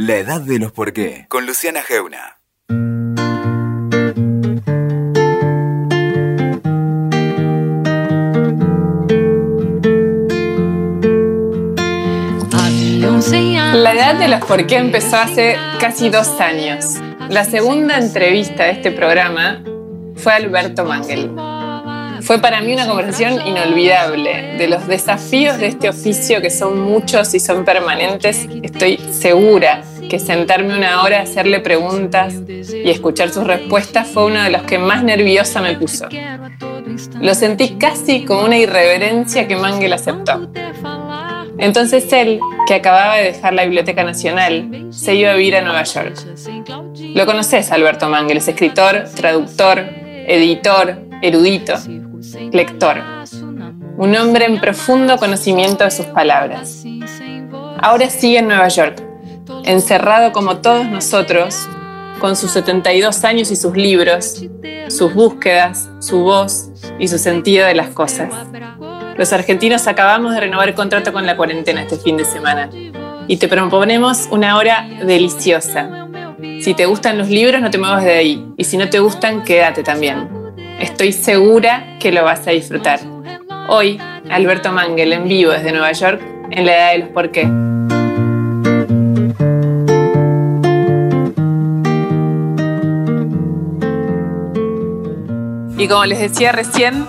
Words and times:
La 0.00 0.14
edad 0.14 0.40
de 0.40 0.60
los 0.60 0.70
por 0.70 0.92
qué, 0.92 1.26
con 1.26 1.44
Luciana 1.44 1.82
Geuna. 1.82 2.38
La 13.74 13.92
edad 13.92 14.14
de 14.20 14.28
los 14.28 14.44
por 14.44 14.68
qué 14.68 14.76
empezó 14.76 15.16
hace 15.16 15.56
casi 15.80 16.10
dos 16.10 16.28
años. 16.40 17.00
La 17.28 17.44
segunda 17.44 17.98
entrevista 17.98 18.66
de 18.66 18.70
este 18.70 18.92
programa 18.92 19.64
fue 20.14 20.32
Alberto 20.32 20.84
Mangel. 20.84 21.28
Fue 22.28 22.42
para 22.42 22.60
mí 22.60 22.74
una 22.74 22.86
conversación 22.86 23.46
inolvidable 23.46 24.56
de 24.58 24.68
los 24.68 24.86
desafíos 24.86 25.56
de 25.56 25.68
este 25.68 25.88
oficio 25.88 26.42
que 26.42 26.50
son 26.50 26.78
muchos 26.78 27.32
y 27.32 27.40
son 27.40 27.64
permanentes. 27.64 28.46
Estoy 28.62 28.98
segura 28.98 29.82
que 30.10 30.18
sentarme 30.18 30.76
una 30.76 31.02
hora 31.02 31.20
a 31.20 31.22
hacerle 31.22 31.60
preguntas 31.60 32.34
y 32.46 32.90
escuchar 32.90 33.30
sus 33.30 33.44
respuestas 33.44 34.08
fue 34.08 34.26
uno 34.26 34.42
de 34.42 34.50
los 34.50 34.60
que 34.64 34.76
más 34.76 35.02
nerviosa 35.02 35.62
me 35.62 35.74
puso. 35.76 36.06
Lo 37.18 37.34
sentí 37.34 37.78
casi 37.78 38.26
como 38.26 38.44
una 38.44 38.58
irreverencia 38.58 39.48
que 39.48 39.56
Mangel 39.56 39.94
aceptó. 39.94 40.50
Entonces 41.56 42.12
él, 42.12 42.40
que 42.66 42.74
acababa 42.74 43.16
de 43.16 43.32
dejar 43.32 43.54
la 43.54 43.64
Biblioteca 43.64 44.04
Nacional, 44.04 44.88
se 44.90 45.14
iba 45.14 45.30
a 45.30 45.34
vivir 45.34 45.56
a 45.56 45.62
Nueva 45.62 45.82
York. 45.84 46.14
Lo 47.14 47.24
conoces, 47.24 47.72
Alberto 47.72 48.06
Mangel, 48.10 48.36
es 48.36 48.48
escritor, 48.48 49.04
traductor, 49.16 49.78
editor, 50.26 51.08
erudito, 51.22 51.72
lector. 52.52 53.02
Un 53.96 54.16
hombre 54.16 54.46
en 54.46 54.60
profundo 54.60 55.16
conocimiento 55.16 55.84
de 55.84 55.90
sus 55.90 56.06
palabras. 56.06 56.84
Ahora 57.80 58.10
sigue 58.10 58.38
en 58.38 58.48
Nueva 58.48 58.68
York, 58.68 59.02
encerrado 59.64 60.32
como 60.32 60.58
todos 60.58 60.86
nosotros, 60.86 61.68
con 62.20 62.36
sus 62.36 62.50
72 62.52 63.24
años 63.24 63.50
y 63.50 63.56
sus 63.56 63.76
libros, 63.76 64.44
sus 64.88 65.14
búsquedas, 65.14 65.88
su 66.00 66.20
voz 66.20 66.70
y 66.98 67.08
su 67.08 67.18
sentido 67.18 67.66
de 67.66 67.74
las 67.74 67.88
cosas. 67.88 68.30
Los 69.16 69.32
argentinos 69.32 69.86
acabamos 69.86 70.34
de 70.34 70.40
renovar 70.40 70.68
el 70.68 70.74
contrato 70.74 71.12
con 71.12 71.26
la 71.26 71.36
cuarentena 71.36 71.82
este 71.82 71.96
fin 71.96 72.16
de 72.16 72.24
semana 72.24 72.70
y 73.26 73.36
te 73.36 73.48
proponemos 73.48 74.28
una 74.30 74.56
hora 74.56 74.88
deliciosa. 75.04 76.08
Si 76.60 76.74
te 76.74 76.86
gustan 76.86 77.18
los 77.18 77.28
libros, 77.28 77.60
no 77.60 77.70
te 77.70 77.78
muevas 77.78 78.04
de 78.04 78.12
ahí. 78.12 78.46
Y 78.56 78.64
si 78.64 78.76
no 78.76 78.88
te 78.88 79.00
gustan, 79.00 79.44
quédate 79.44 79.82
también. 79.82 80.37
Estoy 80.78 81.12
segura 81.12 81.96
que 81.98 82.12
lo 82.12 82.22
vas 82.22 82.46
a 82.46 82.52
disfrutar. 82.52 83.00
Hoy, 83.68 84.00
Alberto 84.30 84.70
Mangel 84.70 85.12
en 85.12 85.26
vivo 85.26 85.50
desde 85.50 85.72
Nueva 85.72 85.90
York 85.90 86.20
en 86.50 86.66
la 86.66 86.76
edad 86.76 86.92
de 86.92 86.98
los 86.98 87.08
por 87.08 87.30
qué. 87.32 87.42
Y 95.76 95.88
como 95.88 96.04
les 96.06 96.20
decía 96.20 96.52
recién, 96.52 97.06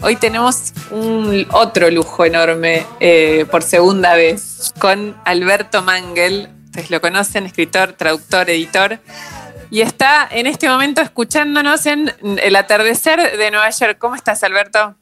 hoy 0.00 0.16
tenemos 0.16 0.72
un 0.90 1.46
otro 1.52 1.90
lujo 1.90 2.24
enorme 2.24 2.86
eh, 3.00 3.46
por 3.50 3.62
segunda 3.62 4.14
vez 4.14 4.72
con 4.78 5.16
Alberto 5.26 5.82
Mangel. 5.82 6.48
Ustedes 6.66 6.90
lo 6.90 7.02
conocen, 7.02 7.44
escritor, 7.44 7.92
traductor, 7.92 8.48
editor. 8.48 9.00
Y 9.72 9.80
está 9.80 10.28
en 10.30 10.46
este 10.46 10.68
momento 10.68 11.00
escuchándonos 11.00 11.86
en 11.86 12.12
el 12.42 12.56
atardecer 12.56 13.38
de 13.38 13.50
Nueva 13.50 13.70
York. 13.70 13.96
¿Cómo 13.96 14.14
estás, 14.14 14.44
Alberto? 14.44 14.96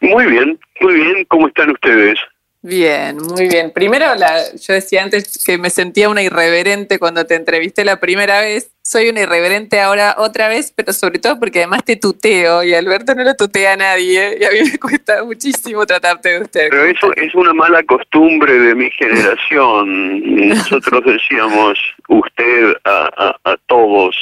Muy 0.00 0.24
bien, 0.24 0.58
muy 0.80 0.94
bien. 0.94 1.26
¿Cómo 1.26 1.48
están 1.48 1.72
ustedes? 1.72 2.18
Bien, 2.60 3.16
muy 3.18 3.46
bien. 3.46 3.70
Primero, 3.70 4.06
yo 4.16 4.74
decía 4.74 5.04
antes 5.04 5.44
que 5.44 5.58
me 5.58 5.70
sentía 5.70 6.08
una 6.08 6.22
irreverente 6.22 6.98
cuando 6.98 7.24
te 7.24 7.36
entrevisté 7.36 7.84
la 7.84 8.00
primera 8.00 8.40
vez. 8.40 8.72
Soy 8.82 9.08
una 9.10 9.20
irreverente 9.20 9.80
ahora 9.80 10.16
otra 10.18 10.48
vez, 10.48 10.72
pero 10.74 10.92
sobre 10.92 11.20
todo 11.20 11.38
porque 11.38 11.60
además 11.60 11.84
te 11.84 11.94
tuteo 11.94 12.64
y 12.64 12.74
Alberto 12.74 13.14
no 13.14 13.22
lo 13.22 13.34
tutea 13.34 13.74
a 13.74 13.76
nadie 13.76 14.38
y 14.40 14.44
a 14.44 14.50
mí 14.50 14.70
me 14.72 14.78
cuesta 14.80 15.22
muchísimo 15.22 15.86
tratarte 15.86 16.30
de 16.30 16.40
usted. 16.40 16.68
Pero 16.70 16.84
eso 16.84 17.14
es 17.14 17.32
una 17.34 17.54
mala 17.54 17.82
costumbre 17.84 18.52
de 18.58 18.74
mi 18.74 18.90
generación. 18.90 20.48
Nosotros 20.48 21.02
decíamos 21.04 21.78
usted 22.08 22.74
a, 22.84 23.36
a 23.44 23.56
todos 23.66 24.16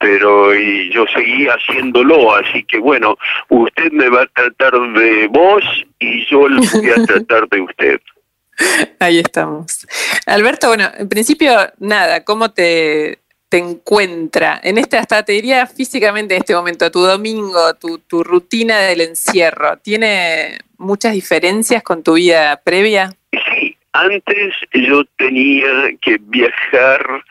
pero 0.00 0.54
y 0.54 0.90
yo 0.90 1.04
seguí 1.14 1.46
haciéndolo, 1.46 2.34
así 2.34 2.64
que 2.64 2.78
bueno, 2.78 3.16
usted 3.50 3.92
me 3.92 4.08
va 4.08 4.22
a 4.22 4.26
tratar 4.26 4.72
de 4.94 5.28
vos 5.28 5.62
y 5.98 6.26
yo 6.26 6.48
le 6.48 6.66
voy 6.72 6.90
a 6.90 7.04
tratar 7.06 7.46
de 7.50 7.60
usted. 7.60 8.00
Ahí 8.98 9.18
estamos. 9.18 9.86
Alberto, 10.26 10.68
bueno, 10.68 10.90
en 10.98 11.08
principio, 11.08 11.52
nada, 11.78 12.24
¿cómo 12.24 12.50
te, 12.50 13.18
te 13.50 13.58
encuentra 13.58 14.58
en 14.62 14.78
este, 14.78 14.96
hasta 14.96 15.22
te 15.22 15.32
diría 15.32 15.66
físicamente 15.66 16.34
en 16.34 16.40
este 16.40 16.54
momento, 16.54 16.90
tu 16.90 17.00
domingo, 17.00 17.74
tu, 17.74 17.98
tu 17.98 18.24
rutina 18.24 18.78
del 18.78 19.02
encierro, 19.02 19.76
¿tiene 19.78 20.58
muchas 20.78 21.12
diferencias 21.12 21.82
con 21.82 22.02
tu 22.02 22.14
vida 22.14 22.58
previa? 22.64 23.12
Sí, 23.32 23.76
antes 23.92 24.54
yo 24.72 25.04
tenía 25.18 25.90
que 26.00 26.18
viajar 26.22 27.22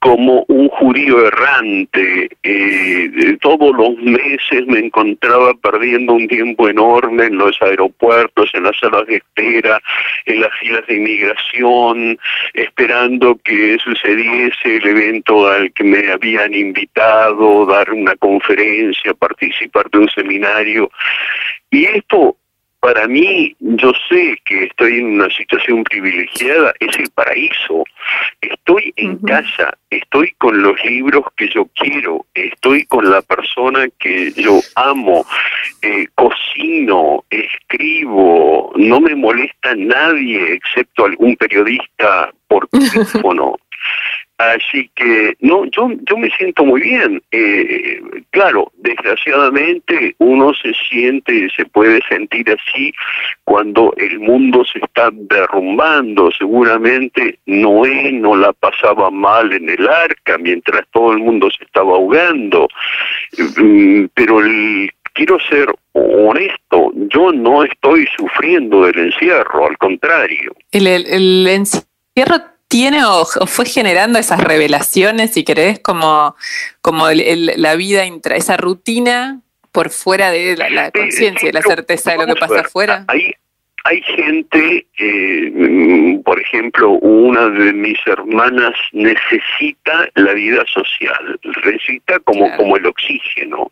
como 0.00 0.44
un 0.48 0.68
judío 0.68 1.26
errante. 1.26 2.28
Eh, 2.42 3.36
todos 3.40 3.74
los 3.76 3.96
meses 3.98 4.66
me 4.66 4.80
encontraba 4.80 5.54
perdiendo 5.54 6.12
un 6.12 6.28
tiempo 6.28 6.68
enorme 6.68 7.24
en 7.24 7.38
los 7.38 7.60
aeropuertos, 7.62 8.50
en 8.54 8.64
las 8.64 8.78
salas 8.78 9.06
de 9.06 9.16
espera, 9.16 9.80
en 10.26 10.40
las 10.40 10.50
filas 10.60 10.86
de 10.86 10.96
inmigración, 10.96 12.18
esperando 12.54 13.38
que 13.42 13.78
sucediese 13.78 14.76
el 14.76 14.86
evento 14.86 15.48
al 15.48 15.72
que 15.72 15.84
me 15.84 16.10
habían 16.10 16.54
invitado, 16.54 17.66
dar 17.66 17.90
una 17.92 18.14
conferencia, 18.16 19.14
participar 19.14 19.90
de 19.90 19.98
un 19.98 20.08
seminario. 20.10 20.90
Y 21.70 21.84
esto 21.84 22.36
para 22.86 23.08
mí, 23.08 23.52
yo 23.58 23.90
sé 24.08 24.40
que 24.44 24.66
estoy 24.66 24.98
en 25.00 25.14
una 25.14 25.28
situación 25.30 25.82
privilegiada, 25.82 26.72
es 26.78 26.96
el 26.96 27.10
paraíso. 27.10 27.82
Estoy 28.40 28.92
en 28.94 29.16
casa, 29.16 29.76
estoy 29.90 30.32
con 30.38 30.62
los 30.62 30.76
libros 30.84 31.24
que 31.36 31.48
yo 31.48 31.68
quiero, 31.74 32.26
estoy 32.32 32.84
con 32.84 33.10
la 33.10 33.22
persona 33.22 33.88
que 33.98 34.30
yo 34.36 34.60
amo, 34.76 35.26
eh, 35.82 36.06
cocino, 36.14 37.24
escribo, 37.28 38.72
no 38.76 39.00
me 39.00 39.16
molesta 39.16 39.74
nadie 39.74 40.52
excepto 40.52 41.06
algún 41.06 41.34
periodista 41.34 42.32
por 42.46 42.68
teléfono. 42.68 43.56
Así 44.38 44.90
que, 44.94 45.34
no, 45.40 45.64
yo, 45.66 45.88
yo 46.08 46.16
me 46.18 46.28
siento 46.30 46.64
muy 46.64 46.82
bien. 46.82 47.22
Eh, 47.30 48.00
claro, 48.30 48.70
desgraciadamente 48.76 50.14
uno 50.18 50.52
se 50.52 50.74
siente, 50.74 51.48
se 51.56 51.64
puede 51.64 52.00
sentir 52.06 52.46
así 52.50 52.92
cuando 53.44 53.94
el 53.96 54.20
mundo 54.20 54.62
se 54.70 54.78
está 54.80 55.08
derrumbando. 55.10 56.30
Seguramente 56.32 57.38
Noé 57.46 58.12
no 58.12 58.36
la 58.36 58.52
pasaba 58.52 59.10
mal 59.10 59.54
en 59.54 59.70
el 59.70 59.88
arca 59.88 60.36
mientras 60.36 60.86
todo 60.92 61.12
el 61.12 61.18
mundo 61.18 61.48
se 61.50 61.64
estaba 61.64 61.92
ahogando. 61.92 62.68
Mm, 63.56 64.06
pero 64.12 64.40
quiero 65.14 65.38
ser 65.48 65.74
honesto, 65.92 66.92
yo 67.08 67.32
no 67.32 67.64
estoy 67.64 68.06
sufriendo 68.14 68.84
del 68.84 68.98
encierro, 68.98 69.66
al 69.66 69.78
contrario. 69.78 70.54
El, 70.72 70.86
el, 70.86 71.06
el 71.06 71.46
encierro 71.46 72.55
tiene 72.76 73.06
o, 73.06 73.24
fue 73.24 73.64
generando 73.64 74.18
esas 74.18 74.38
revelaciones, 74.38 75.32
si 75.32 75.44
querés, 75.44 75.78
como, 75.78 76.36
como 76.82 77.06
la 77.08 77.74
vida, 77.74 78.04
intra, 78.04 78.36
esa 78.36 78.58
rutina 78.58 79.40
por 79.72 79.88
fuera 79.88 80.30
de 80.30 80.56
la, 80.58 80.90
conciencia 80.90 81.48
y 81.48 81.52
la 81.52 81.62
certeza 81.62 82.10
de 82.10 82.18
lo 82.18 82.26
que 82.26 82.38
pasa 82.38 82.60
afuera? 82.60 83.04
Hay, 83.08 83.32
hay 83.84 84.02
gente, 84.02 84.86
eh, 84.98 86.20
por 86.22 86.38
ejemplo, 86.38 86.90
una 86.90 87.48
de 87.48 87.72
mis 87.72 87.98
hermanas 88.06 88.74
necesita 88.92 90.10
la 90.14 90.34
vida 90.34 90.62
social, 90.66 91.40
necesita 91.64 92.18
como, 92.20 92.54
como 92.58 92.76
el 92.76 92.84
oxígeno. 92.84 93.70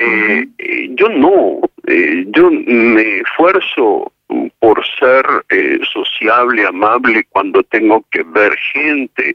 Eh, 0.00 0.46
eh, 0.58 0.88
yo 0.94 1.08
no, 1.10 1.60
yo 2.32 2.50
me 2.50 3.20
esfuerzo 3.20 4.12
por 4.58 4.84
ser 4.98 5.24
eh, 5.48 5.78
sociable, 5.92 6.66
amable 6.66 7.24
cuando 7.30 7.62
tengo 7.62 8.04
que 8.10 8.22
ver 8.22 8.56
gente, 8.72 9.34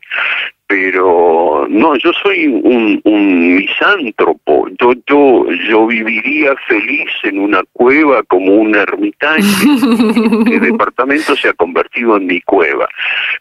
pero 0.71 1.67
no, 1.67 1.97
yo 1.97 2.13
soy 2.23 2.47
un, 2.47 3.01
un 3.03 3.55
misántropo, 3.57 4.69
yo, 4.79 4.93
yo, 5.05 5.45
yo 5.67 5.85
viviría 5.85 6.55
feliz 6.65 7.09
en 7.23 7.39
una 7.39 7.61
cueva 7.73 8.23
como 8.23 8.53
un 8.53 8.73
ermitaño, 8.73 9.43
el 10.49 10.61
departamento 10.71 11.35
se 11.35 11.49
ha 11.49 11.53
convertido 11.53 12.15
en 12.15 12.25
mi 12.25 12.39
cueva, 12.39 12.87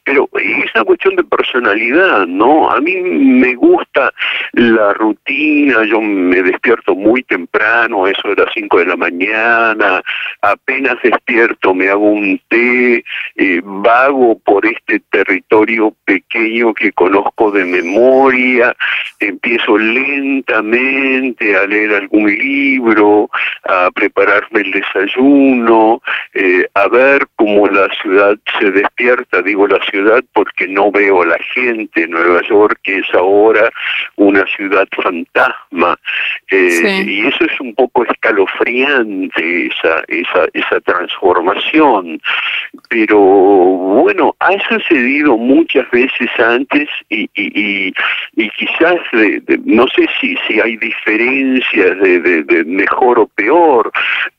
pero 0.03 0.29
es 0.35 0.75
una 0.75 0.83
cuestión 0.83 1.15
de 1.15 1.23
personalidad, 1.23 2.27
¿no? 2.27 2.69
A 2.69 2.81
mí 2.81 2.97
me 2.97 3.55
gusta 3.55 4.13
la 4.55 4.93
rutina, 4.95 5.85
yo 5.85 6.01
me 6.01 6.43
despierto 6.43 6.97
muy 6.97 7.23
temprano, 7.23 8.09
eso 8.09 8.27
de 8.27 8.43
las 8.43 8.53
5 8.53 8.77
de 8.77 8.87
la 8.87 8.97
mañana, 8.97 10.03
apenas 10.43 10.97
despierto 11.01 11.75
me 11.75 11.91
hago 11.91 12.11
un 12.11 12.41
té, 12.49 13.05
eh, 13.37 13.61
vago 13.63 14.37
por 14.41 14.67
este 14.67 15.01
territorio 15.11 15.95
pequeño 16.05 16.75
que 16.75 16.91
conozco 16.91 17.20
de 17.53 17.65
memoria, 17.65 18.77
empiezo 19.19 19.79
lentamente 19.79 21.57
a 21.57 21.67
leer 21.67 21.95
algún 21.95 22.27
libro, 22.27 23.31
a 23.65 23.91
prepararme 23.95 24.61
el 24.61 24.71
desayuno, 24.71 26.03
eh, 26.35 26.67
a 26.75 26.89
ver 26.89 27.27
cómo 27.37 27.67
la 27.67 27.89
ciudad 28.03 28.37
se 28.59 28.71
despierta, 28.71 29.43
digo 29.43 29.67
la 29.67 29.83
ciudad 29.87 30.23
porque 30.33 30.69
no 30.69 30.91
veo 30.91 31.23
a 31.23 31.27
la 31.27 31.39
gente, 31.55 32.07
Nueva 32.07 32.43
York 32.43 32.81
es 32.85 33.07
ahora 33.15 33.71
una 34.17 34.45
ciudad 34.57 34.87
fantasma, 35.03 35.99
eh, 36.51 37.05
y 37.07 37.27
eso 37.27 37.45
es 37.45 37.61
un 37.61 37.75
poco 37.75 38.05
escalofriante, 38.05 39.67
esa, 39.67 40.03
esa, 40.09 40.47
esa 40.53 40.81
transformación, 40.81 42.21
pero 42.89 43.19
bueno, 43.19 44.35
ha 44.41 44.53
sucedido 44.69 45.37
muchas 45.37 45.91
veces 45.91 46.29
antes 46.39 46.89
y, 47.09 47.29
y, 47.35 47.93
quizás 48.51 48.97
no 49.65 49.87
sé 49.89 50.07
si, 50.21 50.37
si 50.47 50.61
hay 50.61 50.77
diferencias 50.77 51.99
de, 52.01 52.43
de, 52.43 52.65
mejor 52.65 53.19
o 53.19 53.27
peor, 53.27 53.91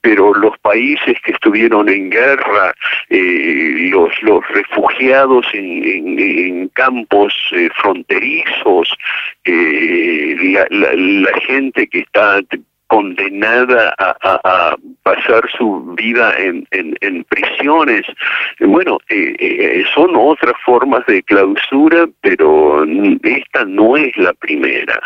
pero 0.01 0.33
los 0.33 0.57
países 0.59 1.15
que 1.23 1.31
estuvieron 1.31 1.89
en 1.89 2.09
guerra, 2.09 2.73
eh, 3.09 3.89
los, 3.91 4.11
los 4.23 4.47
refugiados 4.49 5.45
en, 5.53 6.19
en, 6.19 6.67
campos 6.69 7.33
eh, 7.51 7.69
fronterizos, 7.81 8.95
eh, 9.45 10.35
la, 10.41 10.65
la 10.69 11.39
gente 11.41 11.87
que 11.87 11.99
está 11.99 12.41
condenada 12.91 13.95
a, 13.97 14.75
pasar 15.01 15.49
su 15.57 15.95
vida 15.97 16.35
en, 16.37 16.67
en, 16.71 17.23
prisiones. 17.23 18.01
Bueno, 18.59 18.97
eh, 19.07 19.33
eh, 19.39 19.83
son 19.95 20.13
otras 20.17 20.55
formas 20.65 21.05
de 21.05 21.23
clausura, 21.23 22.05
pero 22.19 22.83
esta 23.23 23.63
no 23.63 23.95
es 23.95 24.15
la 24.17 24.33
primera. 24.33 25.01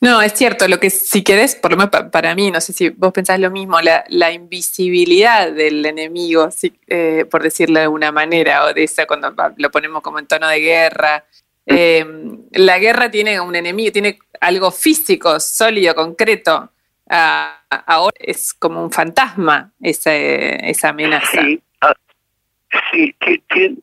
No, 0.00 0.20
es 0.20 0.32
cierto, 0.32 0.66
lo 0.66 0.80
que 0.80 0.90
si 0.90 1.22
querés, 1.22 1.54
por 1.54 1.70
lo 1.70 1.76
menos 1.76 2.10
para 2.10 2.34
mí, 2.34 2.50
no 2.50 2.60
sé 2.60 2.72
si 2.72 2.88
vos 2.88 3.12
pensás 3.12 3.38
lo 3.38 3.52
mismo, 3.52 3.78
la, 3.80 4.32
invisibilidad 4.32 5.52
del 5.52 5.86
enemigo, 5.86 6.48
eh, 6.88 7.26
por 7.30 7.44
decirlo 7.44 7.78
de 7.78 7.84
alguna 7.84 8.10
manera, 8.10 8.64
o 8.64 8.74
de 8.74 8.82
esa 8.82 9.06
cuando 9.06 9.32
lo 9.56 9.70
ponemos 9.70 10.02
como 10.02 10.18
en 10.18 10.26
tono 10.26 10.48
de 10.48 10.58
guerra, 10.58 11.24
la 11.66 12.78
guerra 12.80 13.10
tiene 13.10 13.40
un 13.40 13.54
enemigo, 13.54 13.92
tiene 13.92 14.18
algo 14.44 14.70
físico, 14.70 15.40
sólido, 15.40 15.94
concreto. 15.94 16.70
ahora 17.08 18.16
es 18.18 18.52
como 18.54 18.82
un 18.82 18.90
fantasma 18.90 19.72
esa, 19.80 20.14
esa 20.14 20.90
amenaza. 20.90 21.42
Sí, 21.42 21.62
ah, 21.80 21.94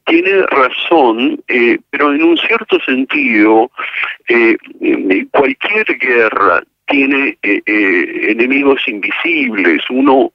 tiene 0.05 0.41
razón, 0.47 1.41
eh, 1.47 1.79
pero 1.89 2.13
en 2.13 2.23
un 2.23 2.37
cierto 2.37 2.79
sentido, 2.81 3.71
eh, 4.27 4.57
cualquier 5.31 5.85
guerra 5.97 6.63
tiene 6.91 7.37
eh, 7.41 7.61
enemigos 8.29 8.87
invisibles. 8.87 9.81
Uno 9.89 10.31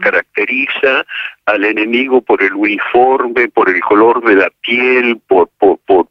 caracteriza 0.00 1.04
al 1.46 1.64
enemigo 1.64 2.20
por 2.20 2.42
el 2.42 2.54
uniforme, 2.54 3.48
por 3.48 3.68
el 3.68 3.80
color 3.80 4.22
de 4.24 4.34
la 4.36 4.50
piel, 4.62 5.18
por, 5.26 5.48
por, 5.58 5.78
por, 5.84 6.06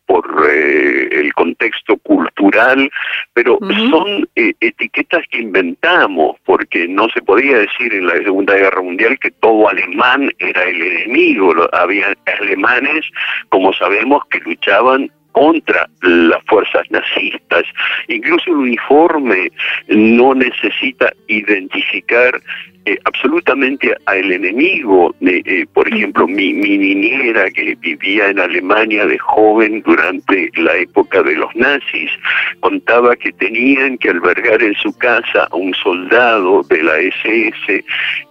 eh, 0.50 1.08
el 1.12 1.34
contexto 1.34 1.98
cultural, 1.98 2.90
pero 3.34 3.58
son 3.90 4.28
eh, 4.36 4.54
etiquetas 4.60 5.24
que 5.30 5.40
inventamos, 5.40 6.38
porque 6.46 6.88
no 6.88 7.08
se 7.10 7.22
podía 7.22 7.60
decir 7.60 7.94
en 7.94 8.08
la 8.08 8.16
Segunda 8.18 8.56
Guerra 8.56 8.82
Mundial 8.82 9.18
que 9.20 9.32
todo 9.32 9.70
alemán 9.70 10.32
era 10.40 10.64
el 10.64 10.82
enemigo. 10.82 11.54
Había 11.74 12.14
alemanes, 12.40 13.06
como 13.50 13.74
sabemos, 13.74 14.24
que 14.30 14.40
luchaban 14.40 15.10
contra 15.36 15.90
las 16.02 16.42
fuerzas 16.46 16.90
nazistas. 16.90 17.64
Incluso 18.08 18.52
el 18.52 18.58
uniforme 18.58 19.52
no 19.90 20.34
necesita 20.34 21.12
identificar 21.28 22.42
eh, 22.86 23.00
absolutamente 23.06 23.96
al 24.06 24.32
enemigo. 24.32 25.16
Eh, 25.22 25.66
por 25.74 25.88
ejemplo, 25.88 26.28
mi, 26.28 26.54
mi 26.54 26.78
niñera 26.78 27.50
que 27.50 27.76
vivía 27.76 28.30
en 28.30 28.40
Alemania 28.40 29.06
de 29.06 29.18
joven 29.18 29.82
durante 29.86 30.52
la 30.56 30.76
época 30.76 31.24
de 31.24 31.36
los 31.36 31.56
nazis, 31.56 32.12
contaba 32.60 33.16
que 33.16 33.32
tenían 33.34 33.98
que 33.98 34.10
albergar 34.10 34.62
en 34.62 34.76
su 34.76 34.96
casa 34.98 35.48
a 35.52 35.56
un 35.56 35.74
soldado 35.74 36.62
de 36.64 36.84
la 36.84 36.98
SS 36.98 37.84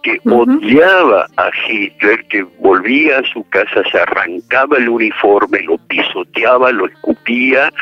que 0.03 0.21
odiaba 0.25 1.27
a 1.37 1.51
Hitler, 1.69 2.25
que 2.27 2.43
volvía 2.61 3.19
a 3.19 3.25
su 3.25 3.43
casa, 3.49 3.83
se 3.91 3.99
arrancaba 3.99 4.77
el 4.77 4.89
uniforme, 4.89 5.61
lo 5.63 5.79
pisoteaba, 5.79 6.73
lo 6.73 6.87
escupía, 6.87 7.73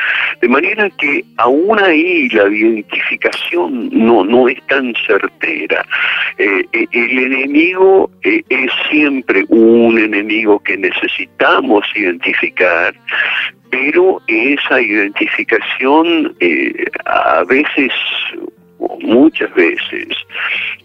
de 0.41 0.47
manera 0.47 0.89
que 0.91 1.23
aún 1.37 1.79
ahí 1.79 2.29
la 2.29 2.47
identificación 2.47 3.89
no, 3.91 4.23
no 4.23 4.47
es 4.47 4.59
tan 4.67 4.93
certera. 5.05 5.85
Eh, 6.37 6.62
eh, 6.71 6.87
el 6.91 7.19
enemigo 7.19 8.09
eh, 8.23 8.43
es 8.49 8.71
siempre 8.89 9.45
un 9.49 9.99
enemigo 9.99 10.59
que 10.59 10.77
necesitamos 10.77 11.85
identificar, 11.95 12.93
pero 13.69 14.21
esa 14.27 14.81
identificación 14.81 16.35
eh, 16.39 16.85
a 17.05 17.43
veces, 17.43 17.91
muchas 19.01 19.53
veces, 19.55 20.07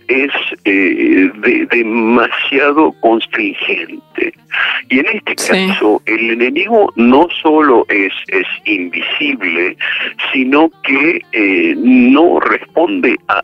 es 0.09 0.31
demasiado 1.71 2.93
constringente. 3.01 4.33
Y 4.89 5.01
en 5.01 5.07
este 5.07 5.35
caso, 5.35 6.01
el 6.07 6.31
enemigo 6.31 6.93
no 6.97 7.29
solo 7.43 7.85
es, 7.89 8.13
es 8.29 8.47
invisible, 8.65 9.77
sino 10.33 10.71
que 10.83 11.21
eh, 11.33 11.75
no 11.77 12.41
responde 12.41 13.17
a, 13.29 13.43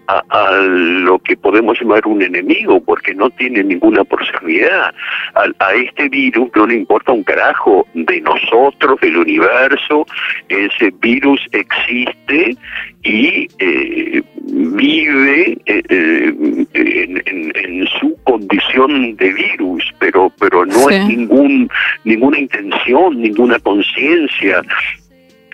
lo 0.60 1.18
que 1.18 1.36
podemos 1.36 1.78
llamar 1.80 2.06
un 2.06 2.22
enemigo, 2.22 2.82
porque 2.82 3.14
no 3.14 3.28
tiene 3.30 3.62
ninguna 3.62 4.04
posibilidad. 4.04 4.94
A, 5.34 5.74
este 5.74 6.08
virus 6.08 6.48
no 6.54 6.66
le 6.66 6.74
importa 6.76 7.12
un 7.12 7.24
carajo 7.24 7.86
de 7.94 8.20
nosotros, 8.20 9.00
del 9.00 9.18
universo, 9.18 10.06
ese 10.48 10.92
virus 11.00 11.40
existe 11.52 12.56
y 13.02 13.46
eh, 13.58 14.22
vive 14.46 15.58
eh, 15.66 16.32
en, 16.72 17.86
su 18.00 18.16
condición 18.24 19.16
de 19.16 19.32
virus, 19.32 19.84
pero, 19.98 20.32
pero 20.38 20.64
no 20.64 20.88
hay 20.88 21.04
ningún, 21.04 21.68
ninguna 22.04 22.38
intención, 22.38 23.20
ninguna 23.20 23.58
conciencia. 23.58 24.62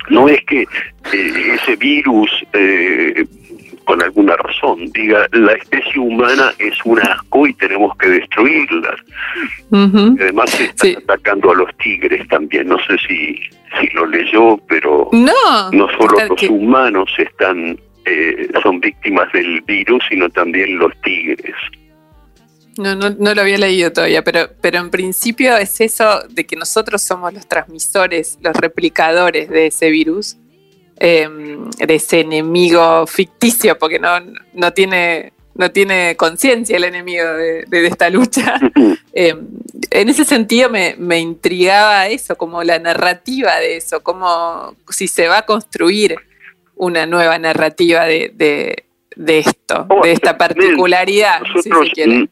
No 0.09 0.29
es 0.29 0.43
que 0.45 0.63
eh, 0.63 1.55
ese 1.55 1.77
virus, 1.77 2.31
eh, 2.53 3.25
con 3.85 4.03
alguna 4.03 4.37
razón, 4.37 4.91
diga 4.93 5.27
la 5.33 5.53
especie 5.53 6.01
humana 6.01 6.53
es 6.59 6.75
un 6.85 7.01
asco 7.01 7.47
y 7.47 7.55
tenemos 7.55 7.97
que 7.97 8.09
destruirla. 8.09 8.97
Además 9.73 10.51
se 10.51 10.65
está 10.65 10.89
atacando 10.99 11.53
a 11.53 11.55
los 11.55 11.77
tigres 11.79 12.27
también. 12.29 12.69
No 12.69 12.79
sé 12.79 12.97
si, 13.07 13.41
si 13.81 13.89
lo 13.95 14.07
leyó, 14.07 14.59
pero 14.69 15.09
no, 15.13 15.71
no 15.73 15.89
solo 15.99 16.17
los 16.29 16.43
humanos 16.45 17.11
están 17.19 17.79
eh, 18.11 18.49
son 18.63 18.81
víctimas 18.81 19.33
del 19.33 19.61
virus, 19.63 20.03
sino 20.09 20.29
también 20.31 20.79
los 20.79 20.93
tigres. 21.03 21.55
No, 22.77 22.95
no, 22.95 23.11
no, 23.11 23.35
lo 23.35 23.43
había 23.43 23.59
leído 23.59 23.93
todavía, 23.93 24.23
pero, 24.23 24.49
pero 24.61 24.79
en 24.79 24.91
principio 24.91 25.57
es 25.57 25.81
eso 25.81 26.23
de 26.31 26.47
que 26.47 26.57
nosotros 26.57 27.03
somos 27.03 27.33
los 27.35 27.47
transmisores, 27.47 28.39
los 28.41 28.57
replicadores 28.57 29.51
de 29.51 29.67
ese 29.67 29.91
virus, 29.91 30.37
em, 30.97 31.69
de 31.71 31.95
ese 31.95 32.21
enemigo 32.21 33.07
ficticio, 33.07 33.79
porque 33.79 33.99
no, 33.99 34.09
no 34.55 34.73
tiene, 34.73 35.33
no 35.55 35.71
tiene 35.71 36.17
conciencia 36.17 36.77
el 36.77 36.85
enemigo 36.85 37.25
de, 37.25 37.87
esta 37.87 38.09
lucha. 38.09 38.59
Em, 39.13 39.49
en 39.91 40.09
ese 40.09 40.25
sentido 40.25 40.71
me, 40.71 40.95
me, 40.97 41.19
intrigaba 41.19 42.07
eso, 42.07 42.37
como 42.37 42.63
la 42.63 42.79
narrativa 42.79 43.57
de 43.57 43.77
eso, 43.77 44.01
como 44.05 44.77
si 44.89 45.09
se 45.09 45.27
va 45.27 45.39
a 45.39 45.43
construir 45.43 46.17
una 46.81 47.07
nueva 47.07 47.39
narrativa 47.39 48.07
de, 48.07 48.33
de, 48.35 49.39
esto, 49.39 49.87
oh, 49.89 50.03
de 50.03 50.13
esta 50.13 50.37
particularidad, 50.39 51.43
si 51.63 51.63
se 51.63 51.91
quiere. 51.93 52.29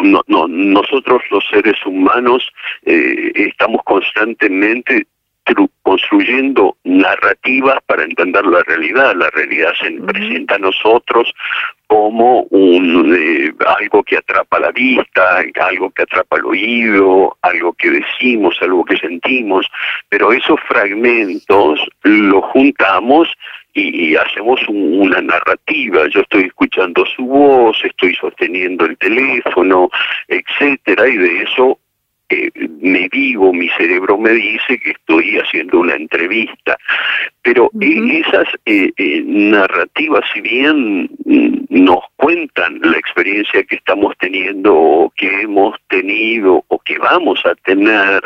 No, 0.00 0.20
no, 0.26 0.48
nosotros 0.48 1.22
los 1.30 1.44
seres 1.50 1.76
humanos 1.86 2.42
eh, 2.84 3.32
estamos 3.34 3.82
constantemente 3.84 5.06
construyendo 5.82 6.76
narrativas 6.84 7.78
para 7.86 8.04
entender 8.04 8.44
la 8.46 8.62
realidad. 8.62 9.14
La 9.16 9.30
realidad 9.30 9.72
se 9.80 9.90
presenta 9.90 10.54
a 10.54 10.58
nosotros 10.58 11.32
como 11.86 12.42
un, 12.44 13.14
eh, 13.14 13.52
algo 13.78 14.02
que 14.02 14.16
atrapa 14.16 14.58
la 14.58 14.70
vista, 14.70 15.42
algo 15.60 15.90
que 15.90 16.02
atrapa 16.02 16.38
el 16.38 16.46
oído, 16.46 17.36
algo 17.42 17.74
que 17.74 17.90
decimos, 17.90 18.56
algo 18.62 18.84
que 18.84 18.96
sentimos, 18.96 19.66
pero 20.08 20.32
esos 20.32 20.58
fragmentos 20.66 21.80
los 22.02 22.44
juntamos 22.46 23.28
y, 23.74 24.16
hacemos 24.16 24.60
una 24.68 25.20
narrativa. 25.20 26.06
Yo 26.08 26.20
estoy 26.20 26.44
escuchando 26.44 27.04
su 27.06 27.26
voz, 27.26 27.76
estoy 27.84 28.14
sosteniendo 28.14 28.86
el 28.86 28.96
teléfono, 28.98 29.90
etcétera, 30.28 31.08
y 31.08 31.16
de 31.16 31.42
eso 31.42 31.78
me 32.80 33.08
digo, 33.10 33.52
mi 33.52 33.68
cerebro 33.70 34.18
me 34.18 34.30
dice 34.30 34.78
que 34.78 34.90
estoy 34.90 35.38
haciendo 35.38 35.80
una 35.80 35.94
entrevista. 35.94 36.76
Pero 37.42 37.70
eh, 37.80 38.22
esas 38.24 38.46
eh, 38.66 38.92
eh, 38.96 39.22
narrativas, 39.26 40.24
si 40.32 40.40
bien 40.40 41.10
mm, 41.24 41.64
nos 41.70 42.04
cuentan 42.16 42.78
la 42.82 42.96
experiencia 42.96 43.64
que 43.64 43.74
estamos 43.74 44.14
teniendo 44.18 44.72
o 44.74 45.10
que 45.16 45.42
hemos 45.42 45.76
tenido 45.88 46.64
o 46.68 46.78
que 46.78 46.98
vamos 46.98 47.44
a 47.44 47.54
tener, 47.64 48.22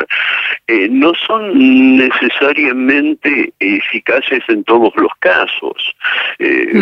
no 0.91 1.13
son 1.15 1.97
necesariamente 1.97 3.53
eficaces 3.59 4.43
en 4.49 4.63
todos 4.65 4.93
los 4.97 5.11
casos. 5.19 5.95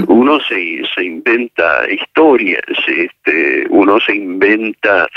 Uno 0.08 0.40
se, 0.42 0.82
se 0.94 1.06
inventa 1.06 1.90
historias, 1.90 2.66
este, 2.88 3.68
uno 3.70 4.00
se 4.00 4.16
inventa 4.16 5.08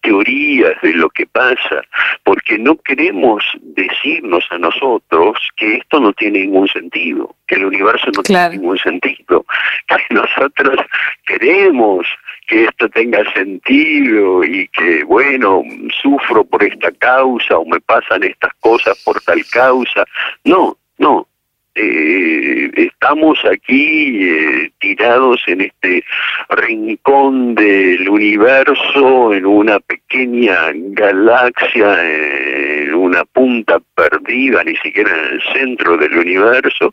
teorías 0.00 0.80
de 0.80 0.94
lo 0.94 1.10
que 1.10 1.26
pasa, 1.26 1.82
porque 2.22 2.56
no 2.56 2.76
queremos 2.76 3.44
decirnos 3.60 4.46
a 4.50 4.58
nosotros 4.58 5.36
que 5.56 5.74
esto 5.74 6.00
no 6.00 6.12
tiene 6.12 6.21
ningún 6.30 6.68
sentido, 6.68 7.34
que 7.46 7.56
el 7.56 7.66
universo 7.66 8.10
no 8.14 8.22
tiene 8.22 8.50
ningún 8.50 8.78
sentido, 8.78 9.44
que 9.86 9.96
nosotros 10.14 10.78
queremos 11.26 12.06
que 12.46 12.64
esto 12.64 12.88
tenga 12.88 13.22
sentido 13.32 14.44
y 14.44 14.68
que, 14.68 15.04
bueno, 15.04 15.62
sufro 16.02 16.44
por 16.44 16.62
esta 16.62 16.90
causa 16.92 17.58
o 17.58 17.64
me 17.64 17.80
pasan 17.80 18.24
estas 18.24 18.52
cosas 18.60 19.00
por 19.04 19.20
tal 19.22 19.42
causa. 19.50 20.04
No, 20.44 20.76
no, 20.98 21.28
eh, 21.74 22.70
estamos 22.74 23.38
aquí 23.44 24.28
eh, 24.28 24.72
tirados 24.78 25.40
en 25.46 25.62
este 25.62 26.04
rincón 26.50 27.54
del 27.54 28.08
universo, 28.08 29.32
en 29.32 29.46
una 29.46 29.80
pequeña 29.80 30.70
galaxia, 30.74 31.96
en 32.04 32.94
una 32.94 33.24
punta 33.24 33.80
perdida, 33.94 34.62
ni 34.64 34.76
siquiera 34.76 35.10
en 35.10 35.34
el 35.34 35.42
centro 35.52 35.96
del 35.96 36.16
universo, 36.18 36.92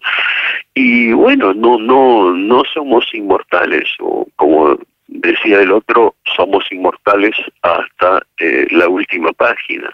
y 0.74 1.12
bueno, 1.12 1.53
no, 1.53 1.77
no, 1.77 2.33
no 2.33 2.63
somos 2.74 3.05
inmortales, 3.13 3.88
o 4.00 4.27
como 4.36 4.77
decía 5.07 5.62
el 5.62 5.71
otro, 5.71 6.15
somos 6.36 6.63
inmortales 6.71 7.36
hasta 7.62 8.21
eh, 8.38 8.67
la 8.71 8.88
última 8.88 9.31
página. 9.33 9.93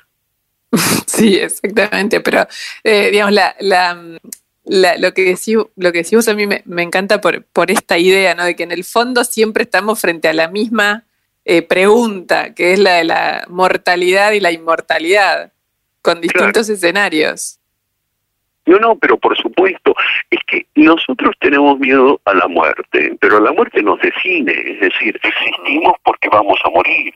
Sí, 1.08 1.38
exactamente, 1.38 2.20
pero 2.20 2.46
eh, 2.84 3.10
digamos, 3.10 3.32
la, 3.34 3.56
la, 3.62 3.98
lo, 4.66 5.14
que 5.14 5.24
decís, 5.24 5.58
lo 5.76 5.92
que 5.92 6.00
decimos 6.00 6.28
a 6.28 6.34
mí 6.34 6.48
me, 6.48 6.82
encanta 6.82 7.22
por, 7.22 7.44
por, 7.46 7.72
esta 7.72 7.98
idea, 7.98 8.36
¿no? 8.36 8.46
De 8.46 8.56
que 8.56 8.64
en 8.64 8.72
el 8.72 8.84
fondo 8.84 9.24
siempre 9.24 9.64
estamos 9.64 10.00
frente 10.00 10.28
a 10.28 10.34
la 10.34 10.48
misma 10.48 11.04
eh, 11.46 11.62
pregunta, 11.62 12.54
que 12.54 12.74
es 12.74 12.80
la 12.80 12.96
de 12.96 13.04
la 13.04 13.46
mortalidad 13.50 14.32
y 14.32 14.40
la 14.40 14.52
inmortalidad, 14.52 15.52
con 16.02 16.22
distintos 16.22 16.70
escenarios. 16.70 17.60
No, 18.66 18.80
no, 18.80 18.96
pero 18.96 19.18
por 19.18 19.38
supuesto, 19.38 19.94
es 20.32 20.40
que 20.48 20.66
nosotros 20.74 21.36
tenemos 21.40 21.78
miedo 21.80 22.20
a 22.26 22.34
la 22.34 22.48
muerte, 22.48 23.16
pero 23.20 23.40
la 23.40 23.52
muerte 23.52 23.84
nos 23.84 24.00
define, 24.02 24.54
es 24.54 24.80
decir, 24.80 25.20
existimos 25.22 25.94
porque 26.04 26.30
vamos 26.30 26.60
a 26.64 26.70
morir. 26.72 27.14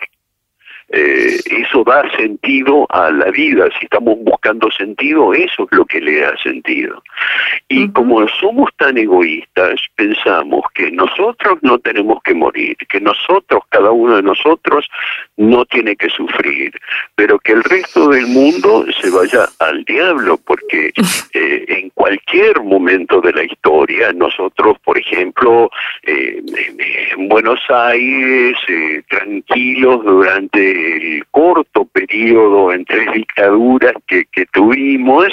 Eh, 0.91 1.39
eso 1.45 1.83
da 1.83 2.03
sentido 2.17 2.87
a 2.89 3.11
la 3.11 3.29
vida. 3.29 3.69
Si 3.77 3.85
estamos 3.85 4.17
buscando 4.21 4.71
sentido, 4.71 5.33
eso 5.33 5.67
es 5.69 5.77
lo 5.77 5.85
que 5.85 6.01
le 6.01 6.21
da 6.21 6.35
sentido. 6.37 7.03
Y 7.67 7.89
como 7.89 8.27
somos 8.27 8.71
tan 8.77 8.97
egoístas, 8.97 9.79
pensamos 9.95 10.63
que 10.73 10.89
nosotros 10.91 11.59
no 11.61 11.77
tenemos 11.77 12.21
que 12.23 12.33
morir, 12.33 12.75
que 12.89 12.99
nosotros, 12.99 13.61
cada 13.69 13.91
uno 13.91 14.15
de 14.15 14.23
nosotros, 14.23 14.89
no 15.37 15.63
tiene 15.65 15.95
que 15.95 16.09
sufrir, 16.09 16.73
pero 17.15 17.37
que 17.39 17.51
el 17.51 17.63
resto 17.63 18.09
del 18.09 18.25
mundo 18.27 18.85
se 18.99 19.11
vaya 19.11 19.45
al 19.59 19.83
diablo, 19.83 20.39
porque 20.43 20.91
eh, 21.33 21.65
en 21.67 21.91
cualquier 21.91 22.61
momento 22.63 23.21
de 23.21 23.33
la 23.33 23.43
historia, 23.43 24.11
nosotros, 24.13 24.77
por 24.83 24.97
ejemplo, 24.97 25.69
eh, 26.03 26.41
en 27.15 27.29
Buenos 27.29 27.59
Aires, 27.69 28.57
tranquilos 29.07 30.03
durante 30.03 30.78
el 30.79 31.25
corto 31.31 31.85
periodo 31.85 32.71
entre 32.71 33.11
dictaduras 33.11 33.93
que, 34.07 34.25
tuvimos, 34.51 35.27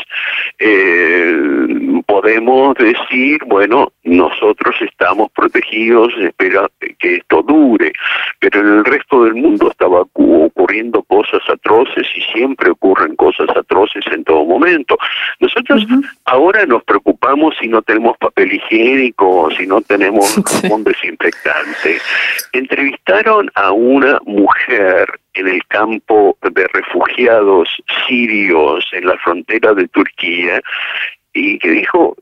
eh, 0.59 2.03
podemos 2.07 2.75
decir, 2.77 3.41
bueno, 3.47 3.93
nosotros 4.05 4.75
estamos 4.81 5.31
protegidos, 5.33 6.13
espera 6.21 6.69
que 6.99 7.17
esto 7.17 7.43
dure, 7.43 7.93
pero 8.41 8.61
en 8.61 8.67
el 8.79 8.85
resto 8.85 9.25
del 9.25 9.35
mundo 9.35 9.71
estaba 9.71 10.01
ocurriendo 10.01 10.56
cosas 11.09 11.43
atroces 11.49 12.07
y 12.15 12.21
siempre 12.33 12.71
ocurren 12.71 13.17
cosas 13.17 13.49
atroces 13.57 14.05
en 14.13 14.25
todo 14.25 14.45
momento. 14.45 14.99
Nosotros 15.41 15.87
ahora 16.25 16.67
nos 16.67 16.83
preocupamos 16.85 17.55
si 17.61 17.69
no 17.69 17.83
tenemos 17.83 18.17
papel 18.19 18.53
higiénico, 18.53 19.51
si 19.57 19.67
no 19.67 19.81
tenemos 19.81 20.37
un 20.71 20.85
desinfectante. 20.85 21.99
Entrevistaron 22.53 23.51
a 23.55 23.73
una 23.73 24.19
mujer 24.25 25.07
en 25.35 25.49
el 25.49 25.65
campo 25.67 26.37
de 26.43 26.67
refugiados 26.73 27.69
sirios 28.07 28.87
en 28.93 29.07
la 29.07 29.17
frontera 29.19 29.75
de 29.75 29.89
Turquía 29.89 30.61
y 31.33 31.59
que 31.59 31.71
dijo, 31.71 32.17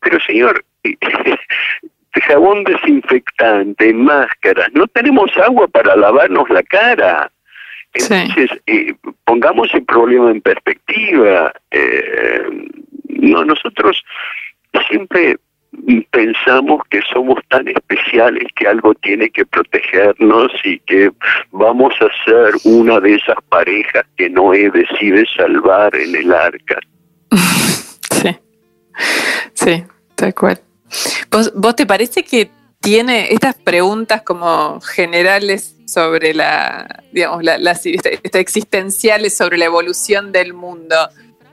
pero 0.00 0.20
señor, 0.20 0.64
jabón 2.20 2.64
desinfectante, 2.64 3.92
máscaras, 3.92 4.68
no 4.72 4.86
tenemos 4.88 5.30
agua 5.36 5.68
para 5.68 5.96
lavarnos 5.96 6.48
la 6.50 6.62
cara. 6.62 7.30
Entonces, 7.98 8.50
eh, 8.66 8.94
pongamos 9.24 9.72
el 9.74 9.84
problema 9.84 10.30
en 10.30 10.40
perspectiva. 10.40 11.52
Eh, 11.70 12.42
no, 13.08 13.44
nosotros 13.44 14.02
siempre 14.88 15.36
pensamos 16.10 16.80
que 16.90 17.00
somos 17.12 17.38
tan 17.48 17.68
especiales 17.68 18.44
que 18.54 18.66
algo 18.66 18.94
tiene 18.94 19.30
que 19.30 19.44
protegernos 19.44 20.50
y 20.64 20.78
que 20.80 21.10
vamos 21.50 21.94
a 22.00 22.08
ser 22.24 22.54
una 22.64 23.00
de 23.00 23.14
esas 23.14 23.36
parejas 23.48 24.04
que 24.16 24.30
Noé 24.30 24.70
decide 24.70 25.26
salvar 25.36 25.94
en 25.94 26.14
el 26.14 26.32
arca. 26.32 26.78
Sí, 28.08 28.34
sí, 29.52 29.84
tal 30.14 30.34
cual. 30.34 30.58
¿Vos, 31.30 31.52
¿Vos 31.54 31.76
te 31.76 31.84
parece 31.84 32.24
que 32.24 32.48
tiene 32.86 33.32
estas 33.32 33.56
preguntas 33.56 34.22
como 34.22 34.80
generales 34.80 35.74
sobre 35.86 36.32
la, 36.32 37.02
digamos, 37.10 37.42
las 37.42 37.84
existenciales 37.84 39.36
sobre 39.36 39.58
la 39.58 39.64
evolución 39.64 40.30
del 40.30 40.54
mundo? 40.54 40.94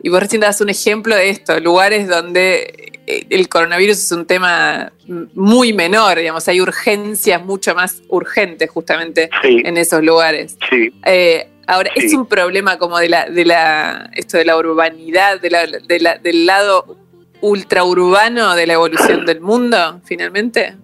Y 0.03 0.09
vos 0.09 0.19
recién 0.19 0.41
das 0.41 0.61
un 0.61 0.69
ejemplo 0.69 1.15
de 1.15 1.31
esto, 1.31 1.59
lugares 1.59 2.07
donde 2.07 2.91
eh, 3.07 3.25
el 3.31 3.49
coronavirus 3.49 3.97
es 3.97 4.11
un 4.11 4.27
tema 4.27 4.93
muy 5.33 5.73
menor, 5.73 6.19
digamos, 6.19 6.47
hay 6.47 6.61
urgencias 6.61 7.43
mucho 7.43 7.73
más 7.73 8.03
urgentes 8.09 8.69
justamente 8.69 9.31
en 9.41 9.75
esos 9.77 10.03
lugares. 10.03 10.55
Sí. 10.69 10.93
Eh, 11.03 11.49
ahora, 11.65 11.89
¿es 11.95 12.13
un 12.13 12.27
problema 12.27 12.77
como 12.77 12.99
de 12.99 13.09
la, 13.09 13.25
de 13.27 13.45
la, 13.45 14.11
esto 14.13 14.37
de 14.37 14.45
la 14.45 14.55
urbanidad, 14.55 15.41
de 15.41 15.49
la, 15.49 15.65
de 15.65 15.99
la, 15.99 16.19
del 16.19 16.45
lado 16.45 16.95
ultraurbano 17.41 18.53
de 18.53 18.67
la 18.67 18.73
evolución 18.73 19.25
del 19.25 19.41
mundo, 19.41 19.99
finalmente? 20.05 20.75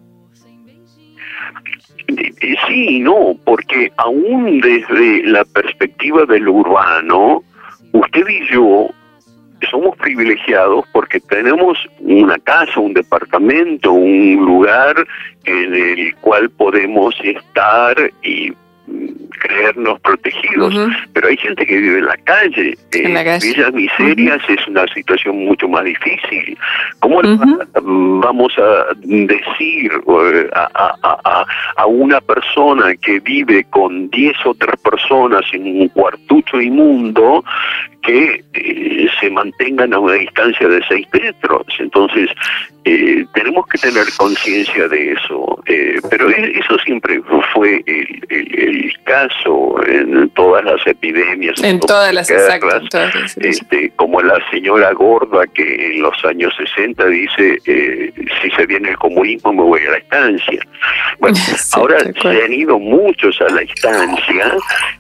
Eh, 2.18 2.56
sí, 2.68 3.00
no, 3.00 3.36
porque 3.44 3.92
aún 3.98 4.60
desde 4.62 5.24
la 5.24 5.46
perspectiva 5.46 6.26
del 6.26 6.48
urbano, 6.48 7.44
usted 7.92 8.28
y 8.28 8.48
yo 8.52 8.90
somos 9.70 9.96
privilegiados 9.98 10.86
porque 10.92 11.20
tenemos 11.20 11.78
una 12.00 12.38
casa, 12.40 12.80
un 12.80 12.94
departamento, 12.94 13.92
un 13.92 14.38
lugar 14.38 15.06
en 15.46 15.74
el 15.74 16.16
cual 16.18 16.50
podemos 16.50 17.14
estar 17.24 17.96
y 18.24 18.54
creernos 19.40 20.00
protegidos, 20.02 20.76
pero 21.14 21.28
hay 21.28 21.38
gente 21.38 21.66
que 21.66 21.78
vive 21.78 22.00
en 22.00 22.06
la 22.06 22.18
calle, 22.18 22.78
en 22.92 23.14
Villas 23.42 23.74
Miserias 23.74 24.42
es 24.50 24.68
una 24.68 24.86
situación 24.94 25.46
mucho 25.46 25.68
más 25.68 25.86
difícil. 25.86 26.58
¿Cómo 27.00 27.22
vamos 28.22 28.54
a 28.58 28.86
decir 29.02 29.92
eh, 29.92 30.50
a, 30.54 31.86
una 31.88 32.22
persona 32.22 32.96
que 32.96 33.20
vive 33.20 33.66
con 33.70 34.10
10 34.10 34.46
otras 34.46 34.80
personas 34.82 35.42
en 35.54 35.82
un 35.82 35.88
cuartucho 35.90 36.62
inmundo 36.62 37.44
que 38.02 38.44
eh, 38.54 39.08
se 39.20 39.30
mantengan 39.30 39.94
a 39.94 40.00
una 40.00 40.14
distancia 40.14 40.68
de 40.68 40.82
6 40.88 41.08
metros. 41.14 41.66
Entonces, 41.80 42.30
eh, 42.86 43.26
tenemos 43.34 43.68
que 43.68 43.78
tener 43.78 44.06
conciencia 44.18 44.88
de 44.88 45.12
eso, 45.12 45.62
eh, 45.66 46.00
pero 46.10 46.30
e, 46.30 46.58
eso 46.58 46.78
siempre 46.80 47.22
fue 47.54 47.84
el, 47.86 48.26
el, 48.30 48.94
caso 49.04 49.76
en 49.88 50.30
todas 50.30 50.64
las 50.64 50.86
epidemias. 50.88 51.62
En 51.64 51.80
todas 51.80 52.14
las, 52.14 52.30
exactas, 52.30 52.84
este, 53.38 53.92
como 53.96 54.22
la 54.22 54.38
señora 54.52 54.92
gorda 54.94 55.46
que 55.48 55.92
en 55.92 56.02
los 56.02 56.24
años 56.26 56.54
60 56.58 57.06
dice, 57.08 57.58
eh, 57.66 58.14
si 58.42 58.52
se 58.52 58.66
viene 58.66 58.90
el 58.90 58.98
comunismo 58.98 59.52
me 59.52 59.64
voy 59.64 59.82
a 59.82 59.92
la 59.92 59.98
estancia. 59.98 60.62
Bueno, 61.20 61.38
ahora 61.74 61.98
se 62.00 62.44
han 62.44 62.54
ido 62.54 62.80
muchos 62.80 63.40
a 63.42 63.54
la 63.54 63.62
estancia, 63.62 64.56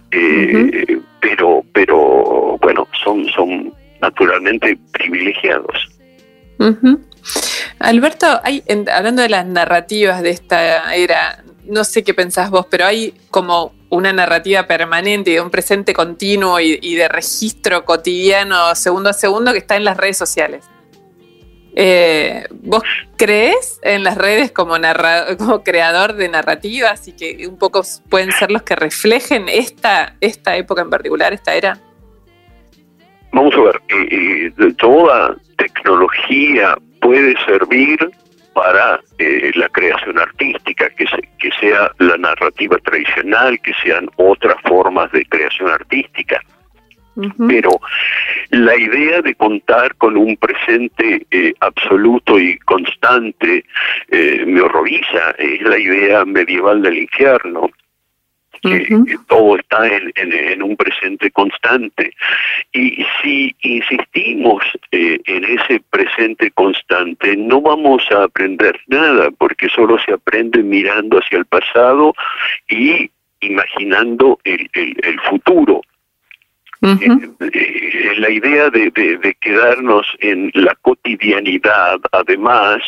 pero, 0.09 1.63
pero 1.73 2.57
bueno, 2.61 2.87
son, 3.03 3.25
son 3.27 3.73
naturalmente 4.01 4.77
privilegiados. 4.91 5.75
Alberto, 7.79 8.27
hay, 8.43 8.63
hablando 8.91 9.21
de 9.21 9.29
las 9.29 9.45
narrativas 9.45 10.21
de 10.21 10.31
esta 10.31 10.93
era, 10.95 11.43
no 11.65 11.83
sé 11.83 12.03
qué 12.03 12.13
pensás 12.13 12.49
vos, 12.49 12.65
pero 12.69 12.85
hay 12.85 13.13
como 13.29 13.73
una 13.89 14.13
narrativa 14.13 14.67
permanente 14.67 15.31
y 15.31 15.35
de 15.35 15.41
un 15.41 15.49
presente 15.49 15.93
continuo 15.93 16.59
y, 16.59 16.95
de 16.95 17.07
registro 17.07 17.85
cotidiano 17.85 18.75
segundo 18.75 19.09
a 19.09 19.13
segundo 19.13 19.51
que 19.51 19.59
está 19.59 19.77
en 19.77 19.85
las 19.85 19.97
redes 19.97 20.17
sociales. 20.17 20.65
Eh, 21.81 22.43
¿Vos 22.51 22.83
crees 23.15 23.79
en 23.83 24.03
las 24.03 24.17
redes 24.17 24.51
como, 24.51 24.75
como 25.37 25.63
creador 25.63 26.13
de 26.13 26.27
narrativas 26.27 27.07
y 27.07 27.13
que 27.13 27.47
un 27.47 27.57
poco 27.57 27.83
pueden 28.09 28.33
ser 28.33 28.51
los 28.51 28.63
que 28.63 28.75
reflejen 28.75 29.47
esta, 29.47 30.13
esta 30.19 30.57
época 30.57 30.81
en 30.81 30.89
particular, 30.89 31.31
esta 31.31 31.55
era? 31.55 31.77
Vamos 33.31 33.53
a 33.55 33.61
ver, 33.61 33.81
eh, 33.87 34.51
eh, 34.59 34.73
toda 34.77 35.37
tecnología 35.57 36.75
puede 36.99 37.33
servir 37.45 37.97
para 38.53 38.99
eh, 39.17 39.49
la 39.55 39.69
creación 39.69 40.19
artística, 40.19 40.89
que, 40.89 41.05
que 41.37 41.49
sea 41.61 41.89
la 41.99 42.17
narrativa 42.17 42.77
tradicional, 42.79 43.57
que 43.61 43.71
sean 43.81 44.09
otras 44.17 44.57
formas 44.63 45.09
de 45.13 45.23
creación 45.23 45.69
artística. 45.69 46.41
Pero 47.47 47.71
la 48.51 48.77
idea 48.77 49.21
de 49.21 49.35
contar 49.35 49.95
con 49.95 50.15
un 50.15 50.37
presente 50.37 51.25
eh, 51.29 51.53
absoluto 51.59 52.39
y 52.39 52.57
constante 52.59 53.65
eh, 54.09 54.43
me 54.45 54.61
horroriza, 54.61 55.31
es 55.37 55.61
la 55.61 55.77
idea 55.77 56.23
medieval 56.23 56.81
del 56.81 56.99
infierno 56.99 57.69
que, 58.61 59.17
todo 59.27 59.57
está 59.57 59.87
en, 59.87 60.63
un 60.63 60.75
presente 60.75 61.31
constante. 61.31 62.13
Y 62.73 63.05
si 63.21 63.55
insistimos 63.61 64.63
eh, 64.91 65.19
en 65.25 65.45
ese 65.45 65.81
presente 65.89 66.51
constante, 66.51 67.35
no 67.37 67.61
vamos 67.61 68.03
a 68.11 68.23
aprender 68.23 68.79
nada, 68.87 69.29
porque 69.31 69.69
solo 69.69 69.97
se 69.99 70.13
aprende 70.13 70.63
mirando 70.63 71.19
hacia 71.19 71.37
el 71.37 71.45
pasado 71.45 72.13
y 72.67 73.09
imaginando 73.41 74.39
el, 74.43 74.69
el 74.73 75.19
futuro. 75.21 75.81
Eh, 76.81 76.97
eh, 77.41 78.13
la 78.19 78.29
idea 78.29 78.69
de, 78.69 78.91
quedarnos 79.41 80.05
en 80.19 80.49
la 80.53 80.73
cotidianidad, 80.81 81.99
además, 82.13 82.81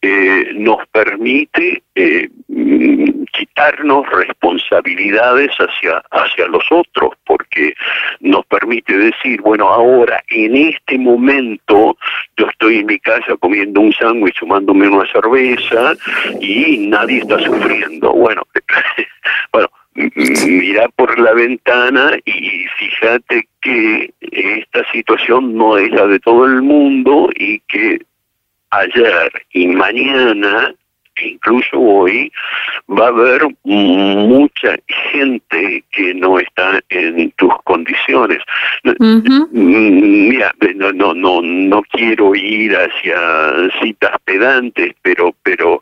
eh, 0.00 0.52
nos 0.54 0.86
permite 0.88 1.82
mm, 2.48 3.24
quitarnos 3.32 4.08
responsabilidades 4.10 5.50
hacia, 5.58 6.02
hacia 6.10 6.46
los 6.46 6.64
otros, 6.70 7.12
porque 7.26 7.74
nos 8.20 8.46
permite 8.46 8.96
decir, 8.96 9.42
bueno, 9.42 9.68
ahora, 9.68 10.22
en 10.30 10.56
este 10.56 10.98
momento, 10.98 11.98
yo 12.38 12.46
estoy 12.46 12.78
en 12.78 12.86
mi 12.86 12.98
casa 12.98 13.36
comiendo 13.38 13.82
un 13.82 13.92
sándwich, 13.92 14.38
tomándome 14.38 14.88
una 14.88 15.10
cerveza, 15.12 15.94
y 16.40 16.78
nadie 16.88 17.18
está 17.18 17.38
sufriendo. 17.40 18.12
Bueno, 18.14 18.42
bueno, 19.52 19.68
mira 20.46 20.88
por 20.90 21.18
la 21.18 21.32
ventana 21.32 22.16
y 22.24 22.66
fíjate 22.78 23.48
que 23.60 24.12
esta 24.20 24.90
situación 24.92 25.56
no 25.56 25.76
es 25.76 25.90
la 25.90 26.06
de 26.06 26.20
todo 26.20 26.46
el 26.46 26.62
mundo 26.62 27.30
y 27.34 27.60
que 27.60 28.00
ayer 28.70 29.32
y 29.52 29.66
mañana 29.68 30.74
incluso 31.20 31.78
hoy 31.78 32.32
va 32.88 33.06
a 33.06 33.08
haber 33.08 33.42
mucha 33.64 34.76
gente 35.10 35.84
que 35.90 36.14
no 36.14 36.38
está 36.38 36.80
en 36.90 37.30
tus 37.32 37.52
condiciones. 37.64 38.38
Mira, 39.50 40.54
no, 40.76 40.92
no, 40.92 41.14
no, 41.14 41.42
no 41.42 41.82
quiero 41.90 42.34
ir 42.34 42.76
hacia 42.76 43.70
citas 43.80 44.16
pedantes, 44.24 44.94
pero, 45.02 45.34
pero 45.42 45.80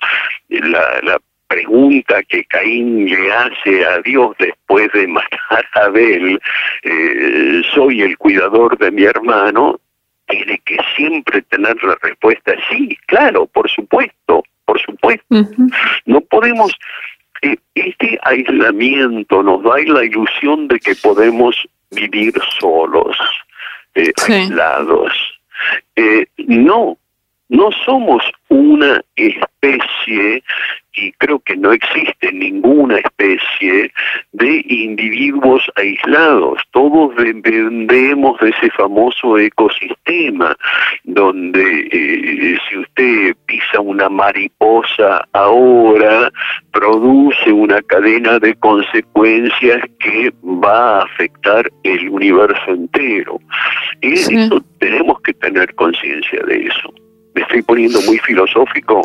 la, 0.49 1.01
la 1.03 1.21
pregunta 1.49 2.23
que 2.25 2.45
Caín 2.45 3.07
le 3.07 3.33
hace 3.33 3.85
a 3.85 4.01
Dios 4.03 4.37
después 4.39 4.91
de 4.93 5.07
matar 5.07 5.65
a 5.75 5.85
Abel, 5.85 6.41
eh, 6.83 7.63
soy 7.75 8.03
el 8.03 8.17
cuidador 8.19 8.77
de 8.79 8.91
mi 8.91 9.05
hermano, 9.05 9.81
tiene 10.27 10.59
que 10.65 10.77
siempre 10.97 11.43
tener 11.43 11.83
la 11.85 11.97
respuesta, 12.03 12.55
sí, 12.69 12.97
claro, 13.07 13.47
por 13.47 13.71
supuesto, 13.71 14.43
por 14.65 14.81
supuesto. 14.81 15.25
No 16.07 16.21
podemos, 16.23 16.75
eh, 17.43 17.57
este 17.75 18.19
aislamiento 18.23 19.43
nos 19.43 19.63
da 19.63 19.77
la 19.87 20.05
ilusión 20.05 20.67
de 20.69 20.81
que 20.81 20.95
podemos 20.97 21.57
vivir 21.91 22.35
solos, 22.59 23.17
eh, 23.95 24.13
aislados. 24.27 25.13
no, 26.39 26.99
no 27.49 27.71
somos 27.85 28.23
una 28.49 29.01
especie 29.15 30.43
y 30.97 31.13
creo 31.13 31.39
que 31.41 31.57
no 31.57 31.73
existe 31.73 32.33
ninguna 32.33 32.99
especie 32.99 33.93
de 34.33 34.65
individuos 34.67 35.63
aislados. 35.77 36.63
Todos 36.73 37.15
dependemos 37.17 38.41
de 38.41 38.49
ese 38.49 38.71
famoso 38.71 39.39
ecosistema 39.39 40.57
donde 41.05 41.89
eh, 41.93 42.59
si 42.69 42.79
usted 42.79 43.37
pisa 43.45 43.81
una 43.81 44.09
mariposa 44.09 45.29
ahora, 45.33 46.33
produce 46.73 47.53
una 47.53 47.83
cadena 47.83 48.39
de 48.39 48.55
consecuencias 48.55 49.83
que 50.01 50.33
va 50.43 51.01
a 51.01 51.03
afectar 51.03 51.71
el 51.83 52.09
universo 52.09 52.71
entero. 52.71 53.39
Y 54.01 54.15
eso 54.15 54.65
tenemos 54.79 55.21
que 55.21 55.35
tener 55.35 55.75
conciencia 55.75 56.43
de 56.45 56.67
eso. 56.67 57.06
Me 57.37 57.43
estoy 57.43 57.63
poniendo 57.63 58.01
muy 58.01 58.19
filosófico. 58.19 59.03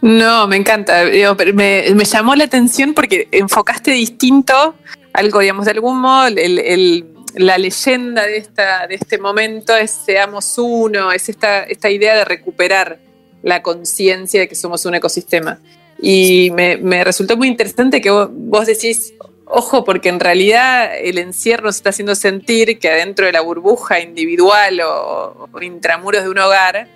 No, 0.00 0.48
me 0.48 0.56
encanta. 0.56 1.04
Me, 1.04 1.94
me, 1.94 2.04
llamó 2.04 2.34
la 2.34 2.44
atención 2.44 2.94
porque 2.94 3.28
enfocaste 3.30 3.92
distinto 3.92 4.74
algo, 5.12 5.38
digamos, 5.40 5.66
de 5.66 5.70
algún 5.70 6.00
modo, 6.00 6.28
la 7.36 7.58
leyenda 7.58 8.26
de, 8.26 8.36
esta, 8.36 8.86
de 8.86 8.96
este 8.96 9.18
momento 9.18 9.76
es 9.76 9.90
seamos 9.90 10.54
uno, 10.58 11.12
es 11.12 11.28
esta, 11.28 11.62
esta 11.64 11.88
idea 11.90 12.16
de 12.16 12.24
recuperar 12.24 12.98
la 13.42 13.62
conciencia 13.62 14.40
de 14.40 14.48
que 14.48 14.54
somos 14.54 14.84
un 14.86 14.94
ecosistema. 14.94 15.60
Y 16.00 16.50
me, 16.50 16.76
me 16.78 17.04
resultó 17.04 17.36
muy 17.36 17.48
interesante 17.48 18.00
que 18.00 18.10
vos, 18.10 18.66
decís, 18.66 19.14
ojo, 19.44 19.84
porque 19.84 20.08
en 20.08 20.20
realidad 20.20 20.90
el 20.98 21.18
encierro 21.18 21.70
se 21.70 21.78
está 21.78 21.90
haciendo 21.90 22.14
sentir 22.14 22.78
que 22.78 22.88
adentro 22.88 23.26
de 23.26 23.32
la 23.32 23.42
burbuja 23.42 24.00
individual 24.00 24.80
o 24.80 25.48
intramuros 25.60 26.24
de 26.24 26.28
un 26.30 26.38
hogar, 26.38 26.88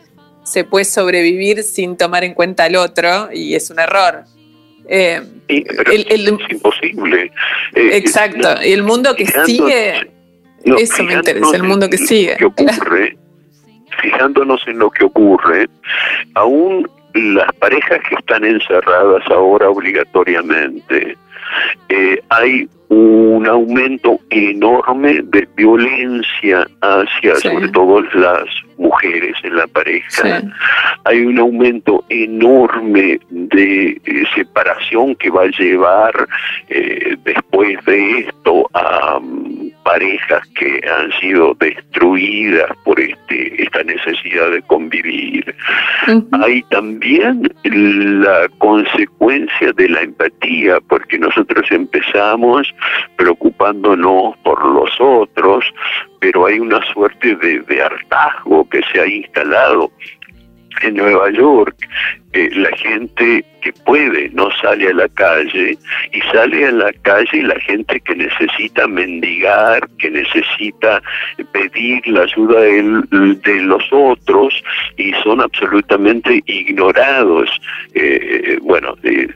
se 0.48 0.64
puede 0.64 0.84
sobrevivir 0.84 1.62
sin 1.62 1.96
tomar 1.96 2.24
en 2.24 2.34
cuenta 2.34 2.64
al 2.64 2.76
otro 2.76 3.28
y 3.32 3.54
es 3.54 3.70
un 3.70 3.78
error. 3.78 4.24
Eh, 4.88 5.20
es 5.48 6.50
imposible. 6.50 7.30
Eh, 7.74 7.90
exacto, 7.92 8.48
y 8.64 8.72
el 8.72 8.82
mundo 8.82 9.14
que 9.14 9.26
sigue, 9.26 10.10
eso 10.64 11.04
me 11.04 11.14
interesa, 11.14 11.56
el 11.56 11.62
mundo 11.64 11.90
que 11.90 11.98
sigue. 11.98 12.36
ocurre, 12.42 13.16
fijándonos 14.00 14.66
en 14.66 14.78
lo 14.78 14.90
que 14.90 15.04
ocurre, 15.04 15.68
aún 16.34 16.88
las 17.14 17.52
parejas 17.54 18.00
que 18.08 18.14
están 18.14 18.44
encerradas 18.44 19.22
ahora 19.30 19.68
obligatoriamente, 19.68 21.16
eh, 21.90 22.20
hay 22.30 22.68
un 22.88 23.46
aumento 23.46 24.18
enorme 24.30 25.20
de 25.22 25.46
violencia 25.56 26.66
hacia 26.80 27.36
sobre 27.36 27.68
todo 27.68 28.00
las 28.14 28.46
mujeres 28.78 29.36
en 29.42 29.56
la 29.56 29.66
pareja. 29.66 30.42
Hay 31.04 31.20
un 31.20 31.38
aumento 31.38 32.04
enorme 32.08 33.20
de 33.30 34.00
eh, 34.04 34.24
separación 34.34 35.14
que 35.16 35.30
va 35.30 35.42
a 35.42 35.50
llevar 35.58 36.28
eh, 36.68 37.16
después 37.24 37.84
de 37.84 38.18
esto 38.20 38.70
a 38.72 39.18
mm, 39.20 39.70
parejas 39.82 40.46
que 40.54 40.80
han 40.88 41.12
sido 41.20 41.54
destruidas 41.58 42.70
por 42.84 42.98
este 43.00 43.62
esta 43.62 43.82
necesidad 43.82 44.50
de 44.50 44.62
convivir. 44.62 45.54
Hay 46.42 46.62
también 46.70 47.42
la 47.64 48.48
consecuencia 48.58 49.72
de 49.72 49.88
la 49.88 50.02
empatía, 50.02 50.78
porque 50.88 51.18
nosotros 51.18 51.66
empezamos 51.70 52.72
preocupándonos 53.16 54.36
por 54.38 54.64
los 54.64 54.90
otros, 55.00 55.64
pero 56.20 56.46
hay 56.46 56.58
una 56.58 56.80
suerte 56.92 57.36
de, 57.36 57.82
hartazgo 57.82 58.68
que 58.68 58.80
se 58.92 59.00
ha 59.00 59.06
instalado 59.06 59.90
en 60.82 60.94
Nueva 60.94 61.30
York 61.30 61.76
eh, 62.34 62.50
la 62.52 62.76
gente 62.76 63.42
que 63.62 63.72
puede 63.72 64.28
no 64.34 64.50
sale 64.60 64.88
a 64.88 64.92
la 64.92 65.08
calle 65.08 65.78
y 66.12 66.20
sale 66.30 66.66
a 66.66 66.72
la 66.72 66.92
calle 67.02 67.42
la 67.42 67.58
gente 67.60 67.98
que 68.00 68.14
necesita 68.14 68.86
mendigar, 68.86 69.88
que 69.98 70.10
necesita 70.10 71.02
pedir 71.52 72.06
la 72.06 72.22
ayuda 72.22 72.60
de, 72.60 73.60
los 73.62 73.82
otros 73.90 74.62
y 74.98 75.12
son 75.24 75.40
absolutamente 75.40 76.42
ignorados. 76.44 77.48
Eh, 77.94 78.58
bueno, 78.60 78.94
eh, 79.04 79.26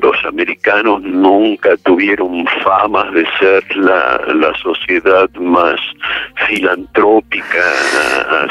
los 0.00 0.24
americanos 0.24 1.02
nunca 1.02 1.76
tuvieron 1.78 2.46
fama 2.62 3.10
de 3.10 3.26
ser 3.40 3.76
la, 3.76 4.20
la 4.34 4.54
sociedad 4.58 5.28
más 5.34 5.80
filantrópica. 6.46 7.72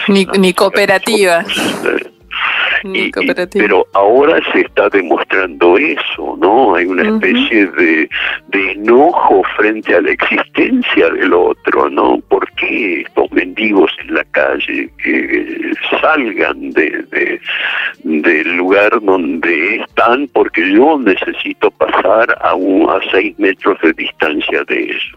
Ni, 0.09 0.25
ni 0.37 0.53
cooperativa 0.53 1.45
pero 3.53 3.87
ahora 3.95 4.41
se 4.51 4.59
está 4.61 4.89
demostrando 4.89 5.77
eso, 5.77 6.37
¿no? 6.41 6.75
Hay 6.75 6.85
una 6.85 7.03
especie 7.03 7.65
de, 7.67 8.09
enojo 8.51 9.41
frente 9.55 9.95
a 9.95 10.01
la 10.01 10.11
existencia 10.11 11.09
del 11.11 11.33
otro, 11.33 11.89
¿no? 11.89 12.19
¿Por 12.27 12.45
qué 12.53 13.01
estos 13.01 13.31
mendigos 13.31 13.91
en 14.01 14.15
la 14.15 14.23
calle 14.25 14.89
que 15.01 15.71
salgan 16.01 16.71
de, 16.71 17.39
del 18.03 18.57
lugar 18.57 18.99
donde 19.01 19.77
están? 19.77 20.27
Porque 20.33 20.73
yo 20.73 20.99
necesito 20.99 21.71
pasar 21.71 22.37
a, 22.41 22.53
un, 22.53 22.89
a 22.89 22.99
seis 23.11 23.37
metros 23.39 23.79
de 23.81 23.93
distancia 23.93 24.63
de 24.65 24.83
ellos. 24.83 25.15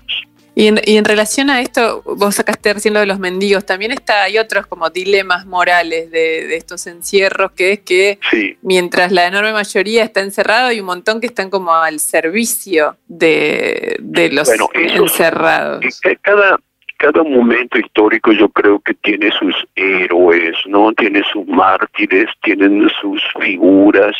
Y 0.58 0.96
en, 0.96 1.04
relación 1.04 1.50
a 1.50 1.60
esto, 1.60 2.02
vos 2.04 2.34
sacaste 2.34 2.74
recién 2.74 2.92
lo 2.92 2.98
de 2.98 3.06
los 3.06 3.20
mendigos, 3.20 3.64
también 3.64 3.92
está, 3.92 4.24
hay 4.24 4.38
otros 4.38 4.66
como 4.66 4.90
dilemas 4.90 5.46
morales 5.46 6.10
de, 6.10 6.56
estos 6.56 6.88
encierros, 6.88 7.52
que 7.52 7.74
es 7.74 7.78
que 7.78 8.18
mientras 8.62 9.12
la 9.12 9.28
enorme 9.28 9.52
mayoría 9.52 10.02
está 10.02 10.20
encerrado, 10.20 10.66
hay 10.66 10.80
un 10.80 10.86
montón 10.86 11.20
que 11.20 11.28
están 11.28 11.48
como 11.48 11.72
al 11.72 12.00
servicio 12.00 12.96
de, 13.06 13.98
de 14.00 14.32
los 14.32 14.50
encerrados. 14.74 16.00
Cada, 16.22 16.58
cada 16.98 17.22
momento 17.22 17.78
histórico 17.78 18.32
yo 18.32 18.48
creo 18.48 18.80
que 18.80 18.92
tiene 18.94 19.30
sus 19.30 19.54
héroes, 19.76 20.56
¿no? 20.66 20.92
Tiene 20.92 21.22
sus 21.32 21.46
mártires, 21.46 22.26
tienen 22.42 22.90
sus 23.00 23.22
figuras 23.40 24.16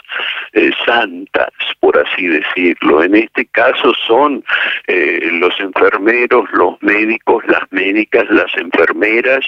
eh, 0.53 0.71
santas, 0.87 1.51
por 1.81 1.99
así 1.99 2.29
decirlo. 2.29 3.03
En 3.03 3.17
este 3.17 3.47
caso 3.47 3.93
son 4.07 4.45
eh, 4.87 5.29
los 5.33 5.59
enfermeros, 5.59 6.49
los 6.53 6.81
médicos, 6.81 7.45
las 7.49 7.65
médicas, 7.73 8.25
las 8.31 8.57
enfermeras, 8.57 9.45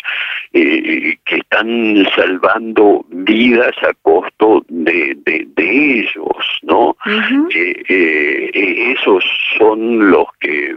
eh, 0.52 1.16
que 1.24 1.36
están 1.36 2.04
salvando 2.16 3.04
vidas 3.10 3.76
a 3.82 3.94
costo 4.02 4.64
de, 4.68 5.16
de, 5.24 5.46
ellos, 5.56 6.58
¿no? 6.62 6.96
esos 7.52 9.24
son 9.56 10.10
los 10.10 10.26
que 10.40 10.74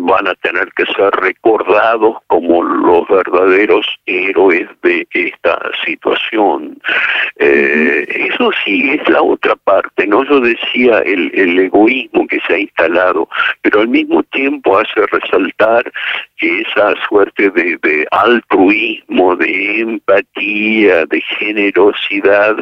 van 0.00 0.28
a 0.28 0.34
tener 0.36 0.68
que 0.76 0.86
ser 0.86 1.10
recordados 1.14 2.16
como 2.28 2.62
los 2.62 3.06
verdaderos 3.08 3.86
héroes 4.06 4.68
de 4.82 5.06
esta 5.12 5.58
situación. 5.84 6.78
Eh, 7.36 8.28
eso 8.32 8.50
sí 8.64 8.90
es 8.90 9.08
la 9.08 9.22
otra 9.22 9.56
parte, 9.56 10.06
¿no? 10.06 10.24
Yo 10.24 10.40
decía 10.40 11.00
el, 11.00 11.58
egoísmo 11.58 12.26
que 12.28 12.38
se 12.46 12.54
ha 12.54 12.58
instalado, 12.58 13.28
pero 13.62 13.80
al 13.80 13.88
mismo 13.88 14.22
tiempo 14.24 14.78
hace 14.78 15.06
resaltar 15.10 15.90
que 16.36 16.60
esa 16.60 16.94
suerte 17.08 17.50
de, 17.50 18.06
altruismo, 18.12 19.34
de 19.36 19.80
empatía, 19.80 21.06
de 21.06 21.20
generosidad 21.38 22.56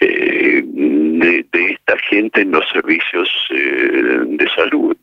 eh, 0.00 0.62
de, 0.64 1.46
de, 1.52 1.72
esta 1.72 1.98
gente 2.08 2.40
en 2.40 2.52
los 2.52 2.66
servicios 2.70 3.28
eh, 3.50 4.22
de 4.24 4.48
salud. 4.56 4.96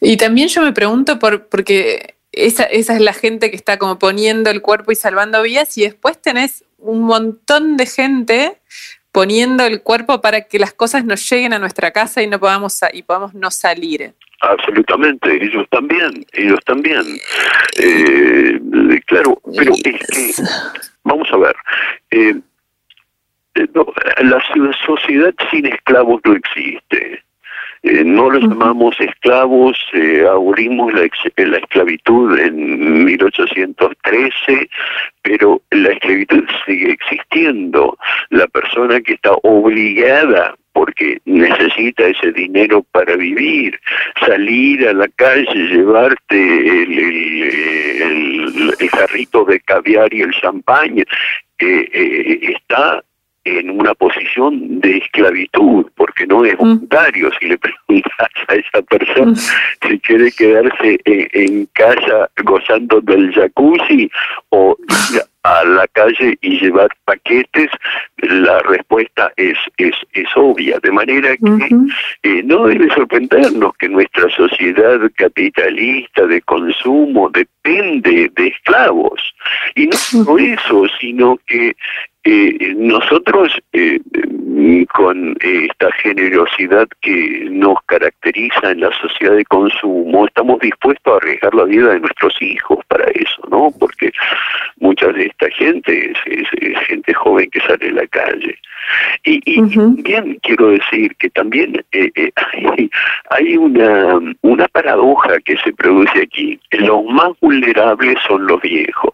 Y 0.00 0.16
también 0.16 0.48
yo 0.48 0.62
me 0.62 0.72
pregunto 0.72 1.18
por, 1.18 1.46
porque 1.48 2.16
esa, 2.32 2.64
esa 2.64 2.94
es 2.94 3.00
la 3.00 3.12
gente 3.12 3.50
que 3.50 3.56
está 3.56 3.78
como 3.78 3.98
poniendo 3.98 4.50
el 4.50 4.62
cuerpo 4.62 4.92
y 4.92 4.94
salvando 4.94 5.42
vidas 5.42 5.76
y 5.78 5.82
después 5.82 6.20
tenés 6.20 6.64
un 6.78 7.02
montón 7.02 7.76
de 7.76 7.86
gente 7.86 8.58
poniendo 9.16 9.64
el 9.64 9.82
cuerpo 9.82 10.20
para 10.20 10.42
que 10.42 10.58
las 10.58 10.74
cosas 10.74 11.06
nos 11.06 11.28
lleguen 11.30 11.54
a 11.54 11.58
nuestra 11.58 11.90
casa 11.90 12.22
y 12.22 12.26
no 12.26 12.38
podamos 12.38 12.78
y 12.92 13.02
podamos 13.02 13.32
no 13.32 13.50
salir. 13.50 14.12
Absolutamente, 14.42 15.42
ellos 15.42 15.66
también, 15.70 16.26
ellos 16.34 16.60
también. 16.66 17.02
Eh, 17.78 18.60
claro, 19.06 19.40
pero 19.56 19.72
es 19.72 20.06
que, 20.06 20.42
vamos 21.04 21.28
a 21.32 21.38
ver, 21.38 21.56
eh, 22.10 22.34
eh, 23.54 23.68
la 24.22 24.42
sociedad 24.84 25.34
sin 25.50 25.64
esclavos 25.64 26.20
no 26.24 26.34
existe. 26.34 27.24
Eh, 27.86 28.02
no 28.04 28.28
los 28.30 28.42
llamamos 28.42 28.96
esclavos, 28.98 29.78
eh, 29.92 30.26
abolimos 30.28 30.92
la, 30.92 31.08
la, 31.36 31.58
esclavitud 31.58 32.36
en 32.36 33.04
1813, 33.04 34.68
pero 35.22 35.62
la 35.70 35.90
esclavitud 35.90 36.42
sigue 36.66 36.90
existiendo. 36.90 37.96
La 38.30 38.48
persona 38.48 39.00
que 39.00 39.12
está 39.12 39.34
obligada 39.44 40.56
porque 40.72 41.20
necesita 41.26 42.08
ese 42.08 42.32
dinero 42.32 42.84
para 42.90 43.14
vivir, 43.14 43.78
salir 44.18 44.88
a 44.88 44.92
la 44.92 45.06
calle, 45.14 45.54
llevarte 45.54 46.82
el, 46.82 46.98
el, 48.80 48.88
jarrito 48.90 49.44
de 49.44 49.60
caviar 49.60 50.12
y 50.12 50.22
el 50.22 50.32
champán, 50.32 50.98
eh, 50.98 52.38
está 52.42 53.02
en 53.46 53.70
una 53.70 53.94
posición 53.94 54.80
de 54.80 54.98
esclavitud, 54.98 55.86
porque 55.94 56.26
no 56.26 56.44
es 56.44 56.54
mm. 56.54 56.58
voluntario. 56.58 57.30
Si 57.38 57.46
le 57.46 57.58
preguntas 57.86 58.28
a 58.48 58.54
esa 58.54 58.82
persona 58.82 59.34
si 59.34 59.98
quiere 60.00 60.30
quedarse 60.32 60.98
en, 61.04 61.66
casa 61.72 62.28
gozando 62.44 63.00
del 63.00 63.32
jacuzzi 63.32 64.10
o 64.50 64.76
ir 65.12 65.22
a 65.42 65.64
la 65.64 65.86
calle 65.88 66.36
y 66.40 66.58
llevar 66.58 66.88
paquetes, 67.04 67.70
la 68.16 68.58
respuesta 68.60 69.32
es, 69.36 69.56
es, 69.76 69.94
es 70.12 70.28
obvia. 70.34 70.78
De 70.82 70.90
manera 70.90 71.36
que 71.36 71.76
eh, 72.24 72.42
no 72.44 72.66
debe 72.66 72.92
sorprendernos 72.92 73.76
que 73.76 73.88
nuestra 73.88 74.28
sociedad 74.30 74.98
capitalista 75.14 76.26
de 76.26 76.40
consumo 76.42 77.30
depende 77.30 78.30
de 78.34 78.48
esclavos. 78.48 79.34
Y 79.76 79.86
no 79.86 79.96
solo 79.96 80.38
eso, 80.38 80.86
sino 80.98 81.38
que 81.46 81.76
eh, 82.28 82.74
nosotros, 82.76 83.52
eh, 83.72 84.00
con 84.92 85.36
esta 85.40 85.92
generosidad 85.92 86.88
que 87.00 87.46
nos 87.52 87.76
caracteriza 87.86 88.72
en 88.72 88.80
la 88.80 88.90
sociedad 89.00 89.36
de 89.36 89.44
consumo, 89.44 90.26
estamos 90.26 90.58
dispuestos 90.58 91.12
a 91.12 91.18
arriesgar 91.18 91.54
la 91.54 91.62
vida 91.62 91.92
de 91.92 92.00
nuestros 92.00 92.34
hijos 92.42 92.84
para 92.88 93.04
eso, 93.12 93.42
¿no? 93.48 93.70
Porque 93.78 94.10
mucha 94.80 95.06
de 95.12 95.26
esta 95.26 95.48
gente 95.50 96.10
es, 96.10 96.48
gente 96.88 97.14
joven 97.14 97.48
que 97.50 97.60
sale 97.60 97.90
a 97.90 97.92
la 97.92 98.06
calle. 98.08 98.58
Y, 99.24 99.40
y 99.44 99.76
también 99.76 100.38
quiero 100.42 100.70
decir 100.70 101.14
que 101.20 101.30
también 101.30 101.80
eh, 101.92 102.10
hay, 102.76 102.90
hay 103.30 103.56
una, 103.56 104.18
una 104.42 104.66
paradoja 104.68 105.38
que 105.44 105.56
se 105.58 105.72
produce 105.74 106.22
aquí. 106.22 106.58
Los 106.72 107.04
más 107.04 107.30
vulnerables 107.40 108.18
son 108.26 108.48
los 108.48 108.60
viejos 108.62 109.12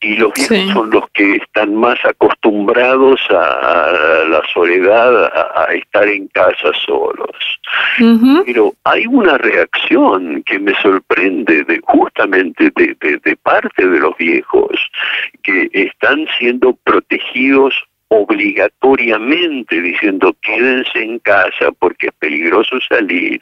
y 0.00 0.16
los 0.16 0.32
viejos 0.32 0.72
son 0.72 0.90
los 0.90 1.08
que 1.10 1.36
están 1.36 1.74
más 1.74 1.98
acostumbrados 2.04 3.20
a, 3.30 4.24
la 4.28 4.42
soledad, 4.52 5.26
a, 5.26 5.72
estar 5.74 6.08
en 6.08 6.28
casa 6.28 6.72
solos. 6.86 7.60
Pero 8.46 8.72
hay 8.84 9.06
una 9.06 9.36
reacción 9.36 10.42
que 10.44 10.58
me 10.58 10.74
sorprende 10.80 11.64
de 11.64 11.80
justamente 11.84 12.72
de, 12.74 12.96
de 13.00 13.36
parte 13.36 13.86
de 13.86 13.98
los 13.98 14.16
viejos 14.16 14.70
que 15.42 15.68
están 15.72 16.26
siendo 16.38 16.72
protegidos 16.84 17.74
obligatoriamente 18.08 19.80
diciendo 19.80 20.34
quédense 20.42 21.00
en 21.00 21.20
casa 21.20 21.70
porque 21.78 22.08
es 22.08 22.12
peligroso 22.18 22.78
salir 22.88 23.40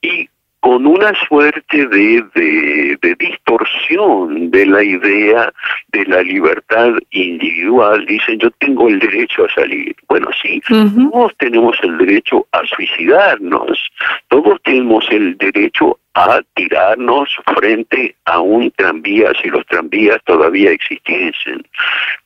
y 0.00 0.28
con 0.60 0.86
una 0.86 1.12
suerte 1.26 1.86
de, 1.86 2.22
de, 2.34 3.16
distorsión 3.18 4.50
de 4.50 4.66
la 4.66 4.82
idea 4.82 5.52
de 5.88 6.04
la 6.04 6.22
libertad 6.22 6.92
individual. 7.10 8.04
Dicen, 8.06 8.38
yo 8.38 8.50
tengo 8.52 8.88
el 8.88 8.98
derecho 8.98 9.44
a 9.44 9.52
salir. 9.52 9.96
Bueno, 10.08 10.28
sí, 10.42 10.60
todos 10.68 11.32
tenemos 11.38 11.76
el 11.82 11.98
derecho 11.98 12.46
a 12.52 12.62
suicidarnos, 12.66 13.90
todos 14.28 14.60
tenemos 14.62 15.06
el 15.10 15.36
derecho 15.38 15.98
a 16.14 16.40
tirarnos 16.54 17.28
frente 17.56 18.14
a 18.24 18.40
un 18.40 18.70
tranvía 18.72 19.32
si 19.40 19.48
los 19.48 19.64
tranvías 19.66 20.18
todavía 20.24 20.72
existiesen. 20.72 21.64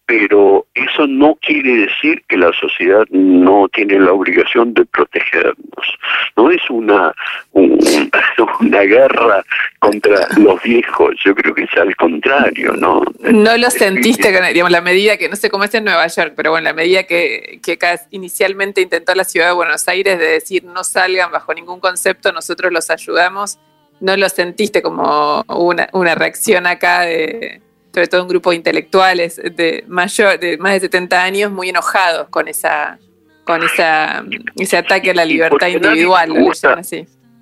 Pero 0.06 0.66
eso 0.74 1.06
no 1.06 1.36
quiere 1.40 1.86
decir 1.86 2.22
que 2.28 2.36
la 2.36 2.52
sociedad 2.52 3.04
no 3.10 3.68
tiene 3.68 3.98
la 3.98 4.12
obligación 4.12 4.74
de 4.74 4.84
protegernos. 4.84 5.98
No 6.36 6.50
es 6.50 6.60
una, 6.68 7.14
una 7.52 8.80
guerra 8.80 9.42
contra 9.78 10.28
los 10.36 10.62
viejos, 10.62 11.14
yo 11.24 11.34
creo 11.34 11.54
que 11.54 11.62
es 11.62 11.74
al 11.78 11.96
contrario, 11.96 12.72
¿no? 12.72 13.02
No 13.20 13.56
lo 13.56 13.70
sentiste, 13.70 14.30
digamos, 14.52 14.70
la 14.70 14.82
medida 14.82 15.16
que, 15.16 15.28
no 15.28 15.36
sé 15.36 15.48
cómo 15.48 15.64
es 15.64 15.74
en 15.74 15.84
Nueva 15.84 16.06
York, 16.06 16.34
pero 16.36 16.50
bueno, 16.50 16.64
la 16.64 16.74
medida 16.74 17.04
que, 17.04 17.60
que 17.62 17.78
inicialmente 18.10 18.82
intentó 18.82 19.14
la 19.14 19.24
ciudad 19.24 19.48
de 19.48 19.54
Buenos 19.54 19.88
Aires 19.88 20.18
de 20.18 20.26
decir 20.26 20.64
no 20.64 20.84
salgan 20.84 21.30
bajo 21.32 21.54
ningún 21.54 21.80
concepto, 21.80 22.30
nosotros 22.30 22.72
los 22.72 22.90
ayudamos, 22.90 23.58
¿no 24.00 24.16
lo 24.18 24.28
sentiste 24.28 24.82
como 24.82 25.42
una, 25.48 25.88
una 25.92 26.14
reacción 26.14 26.66
acá 26.66 27.02
de 27.02 27.62
sobre 27.94 28.08
todo 28.08 28.22
un 28.22 28.28
grupo 28.28 28.50
de 28.50 28.56
intelectuales 28.56 29.36
de 29.36 29.84
mayor, 29.86 30.40
de 30.40 30.58
más 30.58 30.72
de 30.72 30.80
70 30.80 31.22
años, 31.22 31.52
muy 31.52 31.68
enojados 31.68 32.28
con 32.28 32.48
esa, 32.48 32.98
con 33.44 33.62
esa, 33.62 34.24
ese 34.56 34.76
ataque 34.76 35.12
a 35.12 35.14
la 35.14 35.24
libertad 35.24 35.68
individual, 35.68 36.32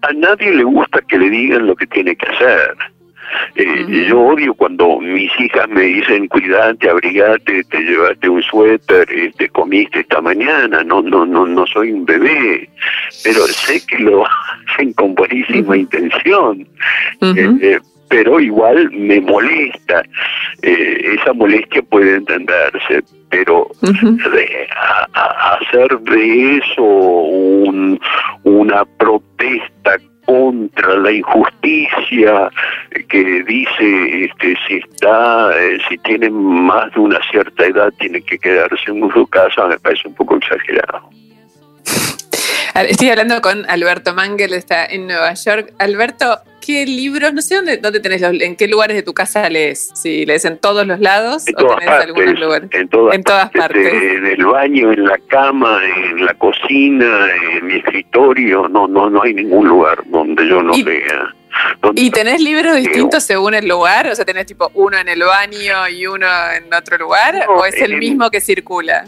A 0.02 0.12
nadie 0.12 0.50
le 0.50 0.64
gusta 0.64 1.00
que 1.08 1.16
le 1.16 1.30
digan 1.30 1.66
lo 1.66 1.74
que 1.74 1.86
tiene 1.86 2.14
que 2.14 2.26
hacer. 2.26 2.76
Eh, 3.54 4.06
yo 4.08 4.20
odio 4.20 4.52
cuando 4.52 5.00
mis 5.00 5.30
hijas 5.40 5.66
me 5.70 5.84
dicen 5.84 6.28
cuidate, 6.28 6.90
abrigate, 6.90 7.64
te 7.64 7.80
llevaste 7.80 8.28
un 8.28 8.42
suéter, 8.42 9.10
eh, 9.10 9.32
te 9.38 9.48
comiste 9.48 10.00
esta 10.00 10.20
mañana, 10.20 10.84
no, 10.84 11.00
no, 11.00 11.24
no, 11.24 11.46
no 11.46 11.66
soy 11.66 11.92
un 11.92 12.04
bebé, 12.04 12.68
pero 13.24 13.46
sé 13.46 13.80
que 13.86 14.00
lo 14.00 14.24
hacen 14.74 14.92
con 14.92 15.14
buenísima 15.14 15.78
intención 15.78 16.68
pero 18.12 18.38
igual 18.38 18.90
me 18.92 19.22
molesta. 19.22 20.02
Eh, 20.60 21.16
esa 21.18 21.32
molestia 21.32 21.80
puede 21.80 22.16
entenderse, 22.16 23.02
pero 23.30 23.70
hacer 25.14 25.98
de 26.00 26.58
eso 26.58 26.82
una 28.44 28.84
protesta 28.98 29.96
contra 30.26 30.94
la 30.96 31.10
injusticia 31.10 32.50
que 33.08 33.42
dice 33.44 34.24
este 34.24 34.56
si 34.68 34.74
está 34.76 35.50
eh, 35.58 35.78
si 35.88 35.96
tiene 35.98 36.30
más 36.30 36.92
de 36.92 37.00
una 37.00 37.18
cierta 37.30 37.66
edad 37.66 37.92
tiene 37.98 38.22
que 38.22 38.38
quedarse 38.38 38.90
en 38.90 39.10
su 39.10 39.26
casa 39.26 39.66
me 39.66 39.78
parece 39.80 40.06
un 40.06 40.14
poco 40.14 40.36
exagerado 40.36 41.10
Estoy 42.74 43.10
hablando 43.10 43.40
con 43.42 43.68
Alberto 43.68 44.14
Mangel, 44.14 44.54
está 44.54 44.86
en 44.86 45.06
Nueva 45.06 45.34
York. 45.34 45.74
Alberto, 45.78 46.38
¿qué 46.64 46.86
libros? 46.86 47.34
No 47.34 47.42
sé 47.42 47.56
dónde, 47.56 47.76
dónde 47.76 48.00
tenés 48.00 48.22
los, 48.22 48.32
en 48.40 48.56
qué 48.56 48.66
lugares 48.66 48.96
de 48.96 49.02
tu 49.02 49.12
casa 49.12 49.48
lees. 49.50 49.90
Si 49.94 50.24
lees 50.24 50.46
en 50.46 50.56
todos 50.56 50.86
los 50.86 50.98
lados 50.98 51.46
en 51.46 51.54
o 51.58 51.58
tenés 51.58 51.86
partes, 51.86 52.06
algunos 52.06 52.40
lugares. 52.40 52.70
En 52.72 52.88
todas, 53.22 53.50
partes. 53.50 53.92
En 53.92 54.26
el 54.26 54.46
baño, 54.46 54.90
en 54.90 55.04
la 55.04 55.18
cama, 55.28 55.80
en 55.84 56.24
la 56.24 56.32
cocina, 56.34 57.28
en 57.52 57.66
mi 57.66 57.76
escritorio. 57.76 58.66
No, 58.68 58.88
no, 58.88 59.10
no 59.10 59.22
hay 59.22 59.34
ningún 59.34 59.68
lugar 59.68 60.02
donde 60.06 60.48
yo 60.48 60.62
no 60.62 60.72
lea. 60.74 61.34
¿Y 61.94 62.10
tenés 62.10 62.40
libros 62.40 62.74
distintos 62.76 63.22
según 63.22 63.52
el 63.52 63.68
lugar? 63.68 64.08
O 64.08 64.14
sea, 64.14 64.24
tenés 64.24 64.46
tipo 64.46 64.70
uno 64.72 64.96
en 64.96 65.08
el 65.08 65.22
baño 65.22 65.88
y 65.90 66.06
uno 66.06 66.26
en 66.56 66.72
otro 66.72 66.96
lugar, 66.96 67.44
o 67.48 67.66
es 67.66 67.74
el 67.82 67.98
mismo 67.98 68.30
que 68.30 68.40
circula? 68.40 69.04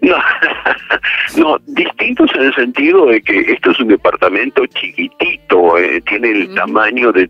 No, 0.00 0.16
no, 1.36 1.58
distintos 1.66 2.30
en 2.34 2.42
el 2.42 2.54
sentido 2.54 3.06
de 3.06 3.20
que 3.20 3.52
esto 3.52 3.72
es 3.72 3.80
un 3.80 3.88
departamento 3.88 4.64
chiquitito, 4.66 5.76
eh, 5.76 6.00
tiene 6.02 6.30
el 6.30 6.54
tamaño 6.54 7.10
de, 7.10 7.28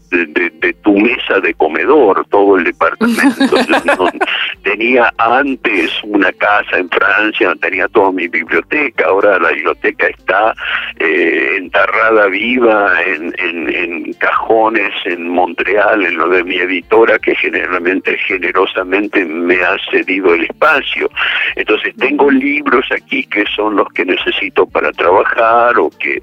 tu 0.82 0.98
mesa 0.98 1.40
de 1.40 1.54
comedor, 1.54 2.26
todo 2.28 2.58
el 2.58 2.64
departamento. 2.64 3.56
tenía 4.62 5.10
antes 5.16 5.92
una 6.04 6.30
casa 6.32 6.78
en 6.78 6.90
Francia, 6.90 7.54
tenía 7.60 7.88
toda 7.88 8.12
mi 8.12 8.28
biblioteca, 8.28 9.06
ahora 9.06 9.38
la 9.38 9.50
biblioteca 9.50 10.08
está 10.08 10.54
eh, 10.98 11.54
enterrada 11.56 12.26
viva 12.26 13.02
en, 13.02 13.34
en, 13.38 14.12
cajones 14.14 14.92
en 15.04 15.28
Montreal, 15.28 16.04
en 16.04 16.16
lo 16.16 16.28
de 16.28 16.44
mi 16.44 16.56
editora, 16.56 17.18
que 17.18 17.34
generalmente, 17.36 18.18
generosamente 18.18 19.24
me 19.24 19.62
ha 19.62 19.76
cedido 19.90 20.34
el 20.34 20.44
espacio. 20.44 21.08
Entonces 21.56 21.94
tengo 21.96 22.30
libros 22.30 22.57
libros 22.58 22.86
aquí 22.90 23.24
que 23.24 23.44
son 23.54 23.76
los 23.76 23.88
que 23.94 24.04
necesito 24.04 24.66
para 24.66 24.90
trabajar 24.92 25.78
o 25.78 25.90
que 25.90 26.22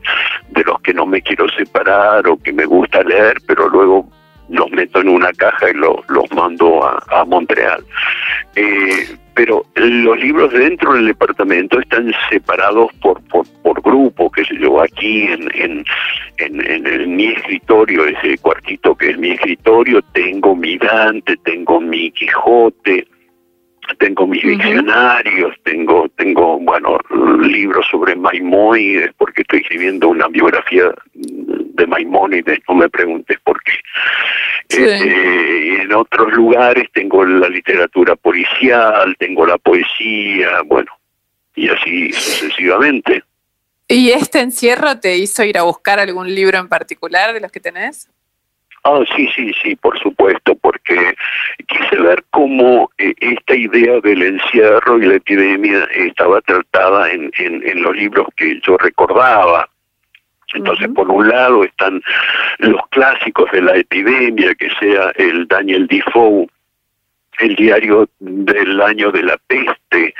de 0.50 0.63
los 0.63 0.80
que 0.82 0.93
no 0.93 1.06
me 1.06 1.21
quiero 1.21 1.48
separar 1.50 2.28
o 2.28 2.38
que 2.38 2.52
me 2.52 2.65
gusta 2.65 3.02
leer, 3.04 3.38
pero 3.48 3.69
luego 3.69 4.10
los 4.50 4.69
meto 4.71 5.00
en 5.02 5.10
una 5.10 5.32
caja 5.34 5.69
y 5.69 5.74
los 5.74 6.32
mando 6.36 6.84
a, 6.84 7.26
Montreal. 7.26 7.84
Eh, 8.56 9.17
pero 9.34 9.65
los 9.76 10.17
libros 10.19 10.54
dentro 10.54 10.93
del 10.93 11.08
departamento 11.08 11.80
están 11.80 12.13
separados 12.30 12.89
por, 13.02 13.21
por, 13.24 13.45
por 13.63 13.82
grupo, 13.82 14.32
que 14.32 14.45
sé 14.45 14.56
yo, 14.60 14.82
aquí 14.82 15.24
en, 15.24 15.50
en, 15.56 15.86
en, 16.38 17.15
mi 17.15 17.26
escritorio, 17.28 18.06
ese 18.06 18.38
cuartito 18.38 18.95
que 18.95 19.10
es 19.10 19.17
mi 19.17 19.32
escritorio, 19.32 20.02
tengo 20.13 20.56
mi 20.56 20.78
Dante, 20.78 21.36
tengo 21.38 21.82
mi 21.82 22.12
Quijote, 22.12 23.08
tengo 23.98 24.28
mis 24.28 24.43
diccionarios, 24.43 25.56
tengo, 25.63 26.08
tengo, 26.17 26.60
bueno, 26.60 26.98
libros 27.41 27.86
sobre 27.89 28.15
Maimónides, 28.15 29.13
porque 29.17 29.41
estoy 29.41 29.60
escribiendo 29.60 30.10
una 30.10 30.28
biografía 30.28 30.93
de 31.13 31.88
Maimónides, 31.88 32.60
no 32.67 32.76
me 32.76 32.89
preguntes 32.89 33.38
por 33.43 33.62
qué. 33.63 33.74
Este, 34.69 35.82
en 35.82 35.93
otros 35.93 36.34
lugares 36.34 36.86
tengo 36.93 37.24
la 37.26 37.50
literatura 37.50 38.15
policial, 38.15 39.15
tengo 39.17 39.45
la 39.45 39.58
poesía, 39.58 40.62
bueno, 40.65 40.91
y 41.56 41.69
así 41.69 42.12
sucesivamente. 42.12 43.24
¿Y 43.88 44.10
este 44.10 44.39
encierro 44.39 45.00
te 45.00 45.15
hizo 45.17 45.43
ir 45.43 45.58
a 45.58 45.63
buscar 45.63 46.00
algún 46.00 46.34
libro 46.34 46.58
en 46.58 46.67
particular 46.67 47.34
de 47.34 47.39
los 47.39 47.52
que 47.52 47.60
tenés? 47.60 48.10
Ah, 48.88 49.04
sí, 49.15 49.28
sí, 49.36 49.52
sí, 49.63 49.76
por 49.78 49.98
supuesto, 49.98 50.54
porque 50.62 51.15
quise 51.67 51.95
ver 52.00 52.24
cómo 52.30 52.91
eh, 53.00 53.15
esta 53.19 53.56
idea 53.56 54.00
del 54.02 54.21
encierro 54.21 55.00
y 55.00 55.08
la 55.08 55.15
epidemia 55.15 55.86
estaba 55.86 56.39
tratada 56.41 57.10
en, 57.12 57.32
en, 57.36 57.82
los 57.82 57.95
libros 57.95 58.28
que 58.36 58.62
yo 58.62 58.78
recordaba. 58.78 59.67
Entonces, 60.54 60.88
por 60.89 61.10
un 61.10 61.28
lado 61.28 61.63
están 61.63 62.00
los 62.60 62.80
clásicos 62.89 63.52
de 63.52 63.63
la 63.63 63.76
epidemia, 63.76 64.54
que 64.54 64.69
sea 64.80 65.12
el 65.15 65.48
Daniel 65.48 65.88
Defoe, 65.88 66.48
el 67.39 67.56
diario 67.56 68.08
del 68.19 68.82
año 68.82 69.12
de 69.12 69.24
la 69.24 69.38
peste, 69.48 70.13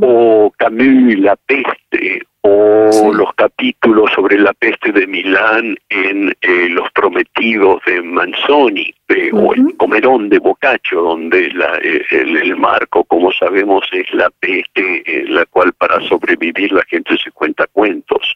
o 0.00 0.52
Camus, 0.56 1.18
La 1.18 1.34
peste, 1.34 2.22
o 2.46 3.12
los 3.12 3.32
capítulos 3.34 4.10
sobre 4.14 4.38
la 4.38 4.52
peste 4.52 4.92
de 4.92 5.06
Milán 5.06 5.76
en 5.88 6.36
eh, 6.42 6.68
Los 6.68 6.90
Prometidos 6.92 7.80
de 7.86 8.02
Manzoni, 8.02 8.94
o 9.32 9.54
el 9.54 9.76
Comerón 9.76 10.28
de 10.28 10.38
Boccaccio, 10.38 11.02
donde 11.02 11.50
la, 11.50 11.78
eh, 11.82 12.04
el, 12.10 12.56
marco, 12.56 13.04
como 13.04 13.30
sabemos, 13.32 13.86
es 13.92 14.12
la 14.14 14.30
peste, 14.30 15.02
en 15.06 15.34
la 15.34 15.44
cual 15.46 15.72
para 15.74 16.00
sobrevivir 16.08 16.72
la 16.72 16.82
gente 16.84 17.16
se 17.18 17.30
cuenta 17.30 17.66
cuentos. 17.72 18.34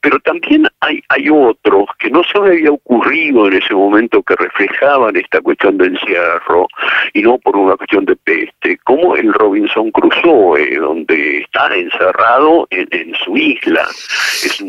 Pero 0.00 0.18
también 0.20 0.66
hay, 0.80 1.02
hay 1.08 1.28
otros 1.30 1.86
que 1.98 2.10
no 2.10 2.22
se 2.24 2.38
me 2.40 2.48
había 2.48 2.72
ocurrido 2.72 3.46
en 3.46 3.54
ese 3.54 3.74
momento 3.74 4.22
que 4.22 4.36
reflejaban 4.36 5.16
esta 5.16 5.40
cuestión 5.40 5.78
de 5.78 5.86
encierro, 5.86 6.66
y 7.14 7.22
no 7.22 7.38
por 7.38 7.56
una 7.56 7.76
cuestión 7.76 8.04
de 8.04 8.16
peste, 8.16 8.78
como 8.84 9.16
el 9.16 9.32
Robinson 9.32 9.90
Crusoe, 9.90 10.76
donde 10.76 11.38
está 11.38 11.74
encerrado 11.74 12.66
en, 12.70 12.86
en 12.90 13.14
su 13.14 13.36
isla, 13.36 13.82
es 13.82 14.62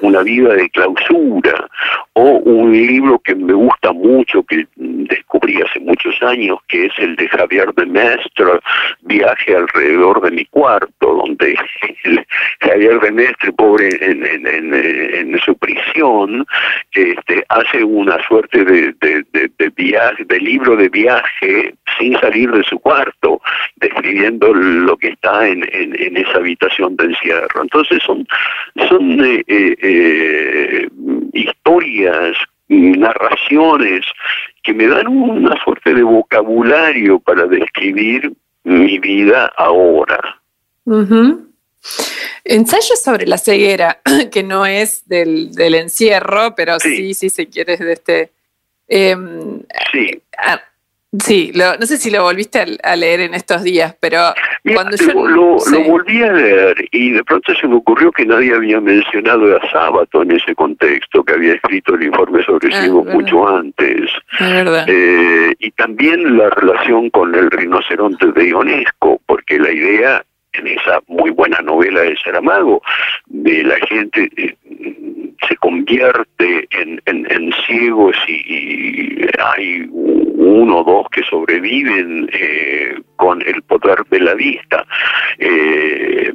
una 0.00 0.22
vida 0.22 0.54
de 0.54 0.70
clausura, 0.70 1.68
o 2.14 2.22
un 2.22 2.72
libro 2.72 3.18
que 3.18 3.34
me 3.34 3.52
gusta 3.52 3.92
mucho, 3.92 4.42
que 4.44 4.66
descubrí 4.80 5.60
hace 5.60 5.78
muchos 5.80 6.20
años, 6.22 6.58
que 6.68 6.86
es 6.86 6.92
el 6.98 7.14
de 7.16 7.28
Javier 7.28 7.72
de 7.74 7.86
Mestre, 7.86 8.60
Viaje 9.02 9.54
alrededor 9.54 10.22
de 10.22 10.30
mi 10.30 10.44
cuarto, 10.46 10.90
donde 11.00 11.54
Javier 12.60 13.00
de 13.00 13.12
Mestre, 13.12 13.52
pobre 13.52 13.90
en, 14.00 15.38
su 15.44 15.56
prisión, 15.56 16.46
este, 16.92 17.44
hace 17.48 17.84
una 17.84 18.18
suerte 18.26 18.64
de, 18.64 19.72
viaje, 19.76 20.24
de 20.24 20.40
libro 20.40 20.76
de 20.76 20.88
viaje 20.88 21.74
sin 21.98 22.18
salir 22.18 22.50
de 22.50 22.62
su 22.64 22.78
cuarto, 22.78 23.40
describiendo 23.76 24.52
lo 24.52 24.96
que 24.96 25.08
está 25.08 25.46
en, 25.46 25.66
en, 25.72 26.16
esa 26.16 26.38
habitación 26.38 26.96
de 26.96 27.04
encierro. 27.06 27.62
Entonces 27.62 28.02
son, 28.02 28.26
son 28.88 29.24
eh, 29.24 29.42
eh, 29.46 29.76
eh, 29.82 30.88
historias, 31.32 32.36
narraciones 32.70 34.06
que 34.62 34.72
me 34.72 34.86
dan 34.86 35.08
una 35.08 35.56
suerte 35.62 35.94
de 35.94 36.02
vocabulario 36.02 37.18
para 37.20 37.46
describir 37.46 38.32
mi 38.64 38.98
vida 38.98 39.52
ahora. 39.56 40.40
Ensayo 42.44 42.96
sobre 42.96 43.26
la 43.26 43.38
ceguera, 43.38 44.00
que 44.32 44.42
no 44.42 44.66
es 44.66 45.08
del, 45.08 45.52
del 45.52 45.74
encierro, 45.74 46.54
pero 46.54 46.78
sí, 46.78 47.14
sí, 47.14 47.30
si 47.30 47.46
quieres, 47.46 47.78
de 47.78 47.92
este... 47.92 48.32
Em, 48.88 49.62
sí. 49.92 50.20
Sí, 51.18 51.50
no 51.54 51.86
sé 51.86 51.96
si 51.96 52.08
lo 52.08 52.22
volviste 52.22 52.78
a, 52.84 52.94
leer 52.94 53.20
en 53.20 53.34
estos 53.34 53.64
días, 53.64 53.96
pero 53.98 54.32
cuando 54.74 54.96
yo... 54.96 55.26
Lo, 55.26 55.56
volví 55.84 56.22
a 56.22 56.32
leer 56.32 56.76
y 56.92 57.10
de 57.10 57.24
pronto 57.24 57.52
se 57.52 57.66
me 57.66 57.74
ocurrió 57.74 58.12
que 58.12 58.24
nadie 58.24 58.54
había 58.54 58.80
mencionado 58.80 59.56
a 59.56 59.70
Sábato 59.72 60.22
en 60.22 60.30
ese 60.30 60.54
contexto, 60.54 61.24
que 61.24 61.32
había 61.32 61.54
escrito 61.54 61.94
el 61.96 62.04
informe 62.04 62.44
sobre 62.44 62.72
ah, 62.72 62.86
mucho 62.88 63.48
antes. 63.48 64.08
Eh, 64.38 65.52
y 65.58 65.70
también 65.72 66.38
la 66.38 66.48
relación 66.50 67.10
con 67.10 67.34
el 67.34 67.50
rinoceronte 67.50 68.30
de 68.30 68.48
Ionesco, 68.48 69.20
porque 69.26 69.58
la 69.58 69.72
idea 69.72 70.24
en 70.52 70.66
esa 70.66 71.00
muy 71.08 71.30
buena 71.30 71.60
novela 71.60 72.02
de 72.02 72.16
Saramago, 72.22 72.82
de 73.26 73.64
la 73.64 73.76
gente 73.86 74.28
eh, 74.36 74.56
se 75.48 75.56
convierte 75.56 76.68
en, 76.70 77.00
en, 77.06 77.52
ciegos 77.66 78.16
y, 78.28 79.20
hay 79.38 79.86
uno 79.90 80.78
o 80.78 80.84
dos 80.84 81.06
que 81.10 81.22
sobreviven 81.22 82.28
eh, 82.32 82.94
con 83.16 83.40
el 83.42 83.62
poder 83.62 84.04
de 84.10 84.20
la 84.20 84.34
vista. 84.34 84.86
Eh, 85.38 86.32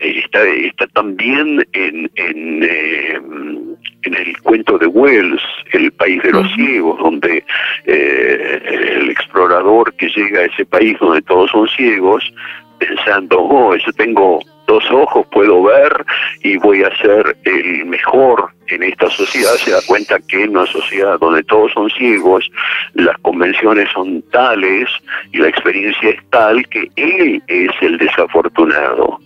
está, 0.00 0.44
está 0.44 0.86
también 0.88 1.66
en, 1.72 2.10
en, 2.16 2.64
en, 2.64 4.14
el 4.14 4.38
cuento 4.42 4.78
de 4.78 4.86
Wells, 4.86 5.42
El 5.72 5.92
país 5.92 6.22
de 6.22 6.32
los 6.32 6.52
ciegos, 6.54 6.98
donde 6.98 7.44
el 7.84 9.10
explorador 9.10 9.92
que 9.94 10.08
llega 10.08 10.40
a 10.40 10.44
ese 10.44 10.64
país 10.64 10.96
donde 10.98 11.22
todos 11.22 11.50
son 11.50 11.68
ciegos, 11.68 12.32
pensando, 12.78 13.38
oh, 13.40 13.76
yo 13.76 13.92
tengo 13.92 14.40
dos 14.68 14.84
ojos, 14.92 15.26
puedo 15.32 15.64
ver 15.64 16.04
y 16.42 16.56
voy 16.58 16.84
a 16.84 16.96
ser 16.98 17.36
el 17.44 17.86
mejor 17.86 18.50
en 18.68 18.82
esta 18.82 19.08
sociedad, 19.08 19.54
se 19.54 19.70
da 19.70 19.80
cuenta 19.86 20.18
que 20.28 20.44
en 20.44 20.50
una 20.50 20.66
sociedad 20.66 21.18
donde 21.18 21.42
todos 21.44 21.72
son 21.72 21.88
ciegos, 21.90 22.50
las 22.94 23.16
convenciones 23.18 23.88
son 23.92 24.22
tales 24.30 24.88
y 25.32 25.38
la 25.38 25.48
experiencia 25.48 26.10
es 26.10 26.20
tal 26.30 26.66
que 26.68 26.90
él 26.96 27.42
es 27.46 27.70
el 27.80 27.96
desafortunado. 27.98 29.18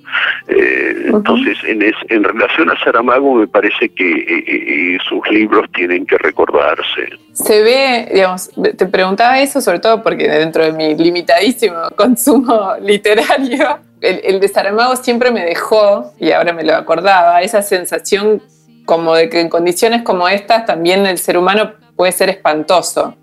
Eh, 0.47 1.07
entonces, 1.07 1.59
en, 1.65 1.83
en 1.83 2.25
relación 2.25 2.71
a 2.71 2.79
Saramago, 2.85 3.35
me 3.35 3.49
parece 3.49 3.89
que 3.89 4.11
eh, 4.11 4.45
eh, 4.47 4.99
sus 5.09 5.29
libros 5.31 5.67
tienen 5.75 6.07
que 6.07 6.19
recordarse. 6.19 7.09
Se 7.33 7.63
ve, 7.63 8.09
digamos, 8.13 8.51
te 8.77 8.87
preguntaba 8.87 9.41
eso 9.41 9.61
sobre 9.61 9.81
todo 9.81 10.03
porque 10.03 10.29
dentro 10.29 10.65
de 10.65 10.73
mi 10.73 10.95
limitadísimo 10.95 11.77
consumo 11.97 12.75
literario, 12.81 13.79
el, 14.03 14.21
el 14.25 14.41
de 14.41 14.49
Saramago 14.49 14.97
siempre 14.97 15.31
me 15.31 15.45
dejó, 15.45 16.13
y 16.19 16.33
ahora 16.33 16.53
me 16.53 16.65
lo 16.65 16.75
acordaba, 16.75 17.41
esa 17.41 17.63
sensación 17.63 18.43
como 18.85 19.15
de 19.15 19.29
que 19.29 19.41
en 19.41 19.49
condiciones 19.49 20.03
como 20.03 20.29
estas 20.29 20.67
también 20.67 21.07
el 21.07 21.19
ser 21.19 21.39
humano 21.39 21.73
puede 21.97 22.13
ser 22.13 22.31
espantoso, 22.31 23.15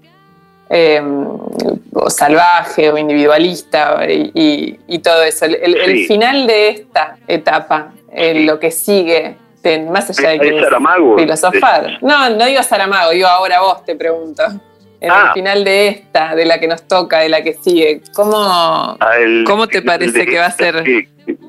em, 0.70 1.28
o 1.94 2.10
salvaje, 2.10 2.90
o 2.90 2.98
individualista, 2.98 4.06
y, 4.08 5.00
todo 5.00 5.24
eso. 5.24 5.46
El, 5.46 6.06
final 6.08 6.48
de 6.48 6.70
esta 6.70 7.18
etapa, 7.28 7.92
lo 8.36 8.60
que 8.60 8.72
sigue, 8.72 9.36
más 9.90 10.10
allá 10.10 10.30
de 10.30 10.40
que 10.40 10.62
filosofar. 11.18 11.98
No, 12.02 12.30
no 12.30 12.46
digo 12.46 12.64
Saramago, 12.64 13.12
digo 13.12 13.28
ahora 13.28 13.62
vos 13.62 13.84
te 13.84 13.96
pregunto. 13.96 14.44
En 15.02 15.12
el 15.12 15.18
ah. 15.18 15.32
final 15.34 15.64
de 15.64 15.88
esta, 15.88 16.36
de 16.36 16.46
la 16.46 16.60
que 16.60 16.68
nos 16.68 16.88
toca, 16.88 17.20
de 17.20 17.30
la 17.30 17.42
que 17.42 17.54
sigue, 17.54 18.02
¿cómo, 18.14 18.36
ah, 18.38 18.98
¿cómo 19.46 19.68
te 19.68 19.82
parece 19.82 20.26
que 20.26 20.38
va 20.38 20.48
a 20.48 20.52
ser? 20.52 20.84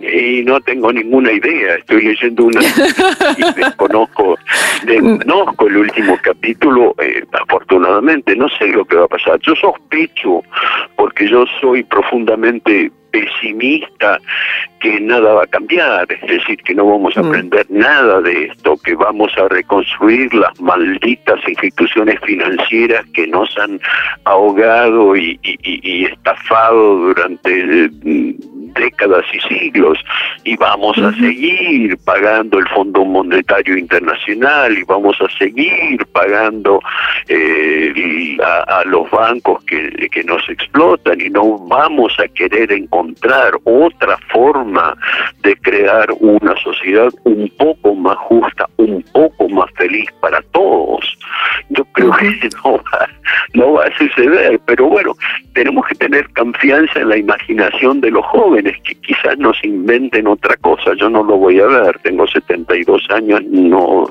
y 0.00 0.42
no 0.44 0.60
tengo 0.60 0.92
ninguna 0.92 1.32
idea. 1.32 1.76
Estoy 1.76 2.02
leyendo 2.02 2.44
una 2.44 2.60
y 2.62 3.52
desconozco, 3.54 4.38
desconozco 4.84 5.66
el 5.66 5.76
último 5.78 6.18
capítulo, 6.22 6.94
eh, 6.98 7.24
afortunadamente, 7.32 8.36
no 8.36 8.48
sé 8.48 8.68
lo 8.68 8.84
que 8.84 8.96
va 8.96 9.04
a 9.04 9.08
pasar. 9.08 9.38
Yo 9.40 9.54
sospecho, 9.56 10.42
porque 10.96 11.28
yo 11.28 11.44
soy 11.60 11.82
profundamente 11.84 12.90
pesimista 13.10 14.18
que 14.80 15.00
nada 15.00 15.34
va 15.34 15.42
a 15.44 15.46
cambiar, 15.46 16.10
es 16.10 16.20
decir, 16.28 16.56
que 16.62 16.74
no 16.74 16.86
vamos 16.86 17.16
a 17.16 17.22
mm. 17.22 17.26
aprender 17.26 17.66
nada 17.68 18.20
de 18.20 18.46
esto, 18.46 18.76
que 18.78 18.94
vamos 18.94 19.32
a 19.36 19.48
reconstruir 19.48 20.32
las 20.34 20.58
malditas 20.60 21.40
instituciones 21.46 22.18
financieras 22.20 23.04
que 23.12 23.26
nos 23.26 23.56
han 23.58 23.80
ahogado 24.24 25.16
y, 25.16 25.38
y 25.42 26.04
estafado 26.06 26.96
durante 26.96 27.90
décadas 28.74 29.24
y 29.32 29.40
siglos 29.40 29.98
y 30.44 30.56
vamos 30.56 30.96
a 30.98 31.12
seguir 31.14 31.96
pagando 32.04 32.58
el 32.58 32.68
Fondo 32.68 33.04
Monetario 33.04 33.76
Internacional 33.76 34.76
y 34.76 34.82
vamos 34.84 35.16
a 35.20 35.28
seguir 35.38 36.04
pagando 36.12 36.80
eh, 37.28 38.36
a, 38.42 38.82
los 38.86 39.10
bancos 39.10 39.62
que, 39.64 40.08
que 40.10 40.24
nos 40.24 40.48
explotan 40.48 41.20
y 41.20 41.28
no 41.30 41.58
vamos 41.66 42.12
a 42.18 42.28
querer 42.28 42.72
encontrar 42.72 43.54
otra 43.64 44.16
forma 44.32 44.96
de 45.42 45.56
crear 45.56 46.08
una 46.20 46.54
sociedad 46.62 47.10
un 47.24 47.48
poco 47.58 47.94
más 47.94 48.16
justa, 48.16 48.66
un 48.76 49.02
poco 49.12 49.48
más 49.48 49.70
feliz 49.76 50.08
para 50.20 50.40
todos. 50.52 51.04
Yo 51.70 51.84
creo 51.92 52.12
que 52.12 52.48
no 52.64 52.72
va, 52.72 53.08
no 53.54 53.72
va 53.72 53.84
a 53.84 53.98
suceder, 53.98 54.60
pero 54.66 54.86
bueno, 54.86 55.14
tenemos 55.60 55.86
que 55.86 55.94
tener 55.94 56.26
confianza 56.32 57.00
en 57.00 57.10
la 57.10 57.18
imaginación 57.18 58.00
de 58.00 58.10
los 58.10 58.24
jóvenes, 58.24 58.74
que 58.82 58.94
quizás 58.94 59.36
nos 59.36 59.62
inventen 59.62 60.26
otra 60.26 60.56
cosa. 60.56 60.94
Yo 60.98 61.10
no 61.10 61.22
lo 61.22 61.36
voy 61.36 61.60
a 61.60 61.66
ver, 61.66 61.98
tengo 61.98 62.26
72 62.26 63.02
años, 63.10 63.42
no, 63.44 64.08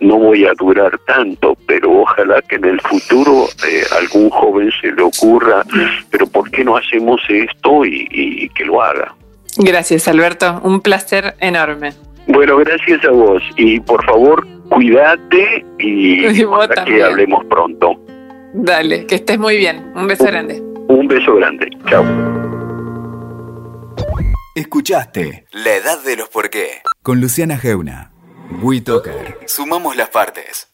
no 0.00 0.18
voy 0.18 0.44
a 0.44 0.52
durar 0.52 0.98
tanto, 1.06 1.56
pero 1.66 1.90
ojalá 2.02 2.42
que 2.42 2.56
en 2.56 2.66
el 2.66 2.80
futuro 2.82 3.46
eh, 3.66 3.84
algún 3.98 4.28
joven 4.28 4.70
se 4.82 4.92
le 4.92 5.02
ocurra, 5.02 5.64
pero 6.10 6.26
¿por 6.26 6.50
qué 6.50 6.62
no 6.62 6.76
hacemos 6.76 7.22
esto 7.26 7.86
y, 7.86 8.50
que 8.54 8.66
lo 8.66 8.82
haga? 8.82 9.14
Gracias, 9.56 10.08
Alberto. 10.08 10.60
Un 10.62 10.82
placer 10.82 11.36
enorme. 11.40 11.94
Bueno, 12.26 12.58
gracias 12.58 13.02
a 13.06 13.12
vos. 13.12 13.42
Y 13.56 13.80
por 13.80 14.04
favor, 14.04 14.46
cuídate 14.68 15.64
y, 15.78 16.34
que 16.84 17.02
hablemos 17.02 17.46
pronto. 17.46 17.94
Dale, 18.52 19.06
que 19.06 19.14
estés 19.14 19.38
muy 19.38 19.56
bien. 19.56 19.90
Un 19.94 20.06
beso 20.06 20.24
grande. 20.24 20.71
Un 20.92 21.08
beso 21.08 21.34
grande. 21.36 21.70
Chao. 21.88 22.04
Escuchaste 24.54 25.46
La 25.52 25.76
Edad 25.76 26.04
de 26.04 26.16
los 26.16 26.28
Por 26.28 26.50
qué 26.50 26.82
con 27.02 27.18
Luciana 27.20 27.56
Geuna. 27.56 28.12
WeToker. 28.60 29.38
Sumamos 29.46 29.96
las 29.96 30.10
partes. 30.10 30.68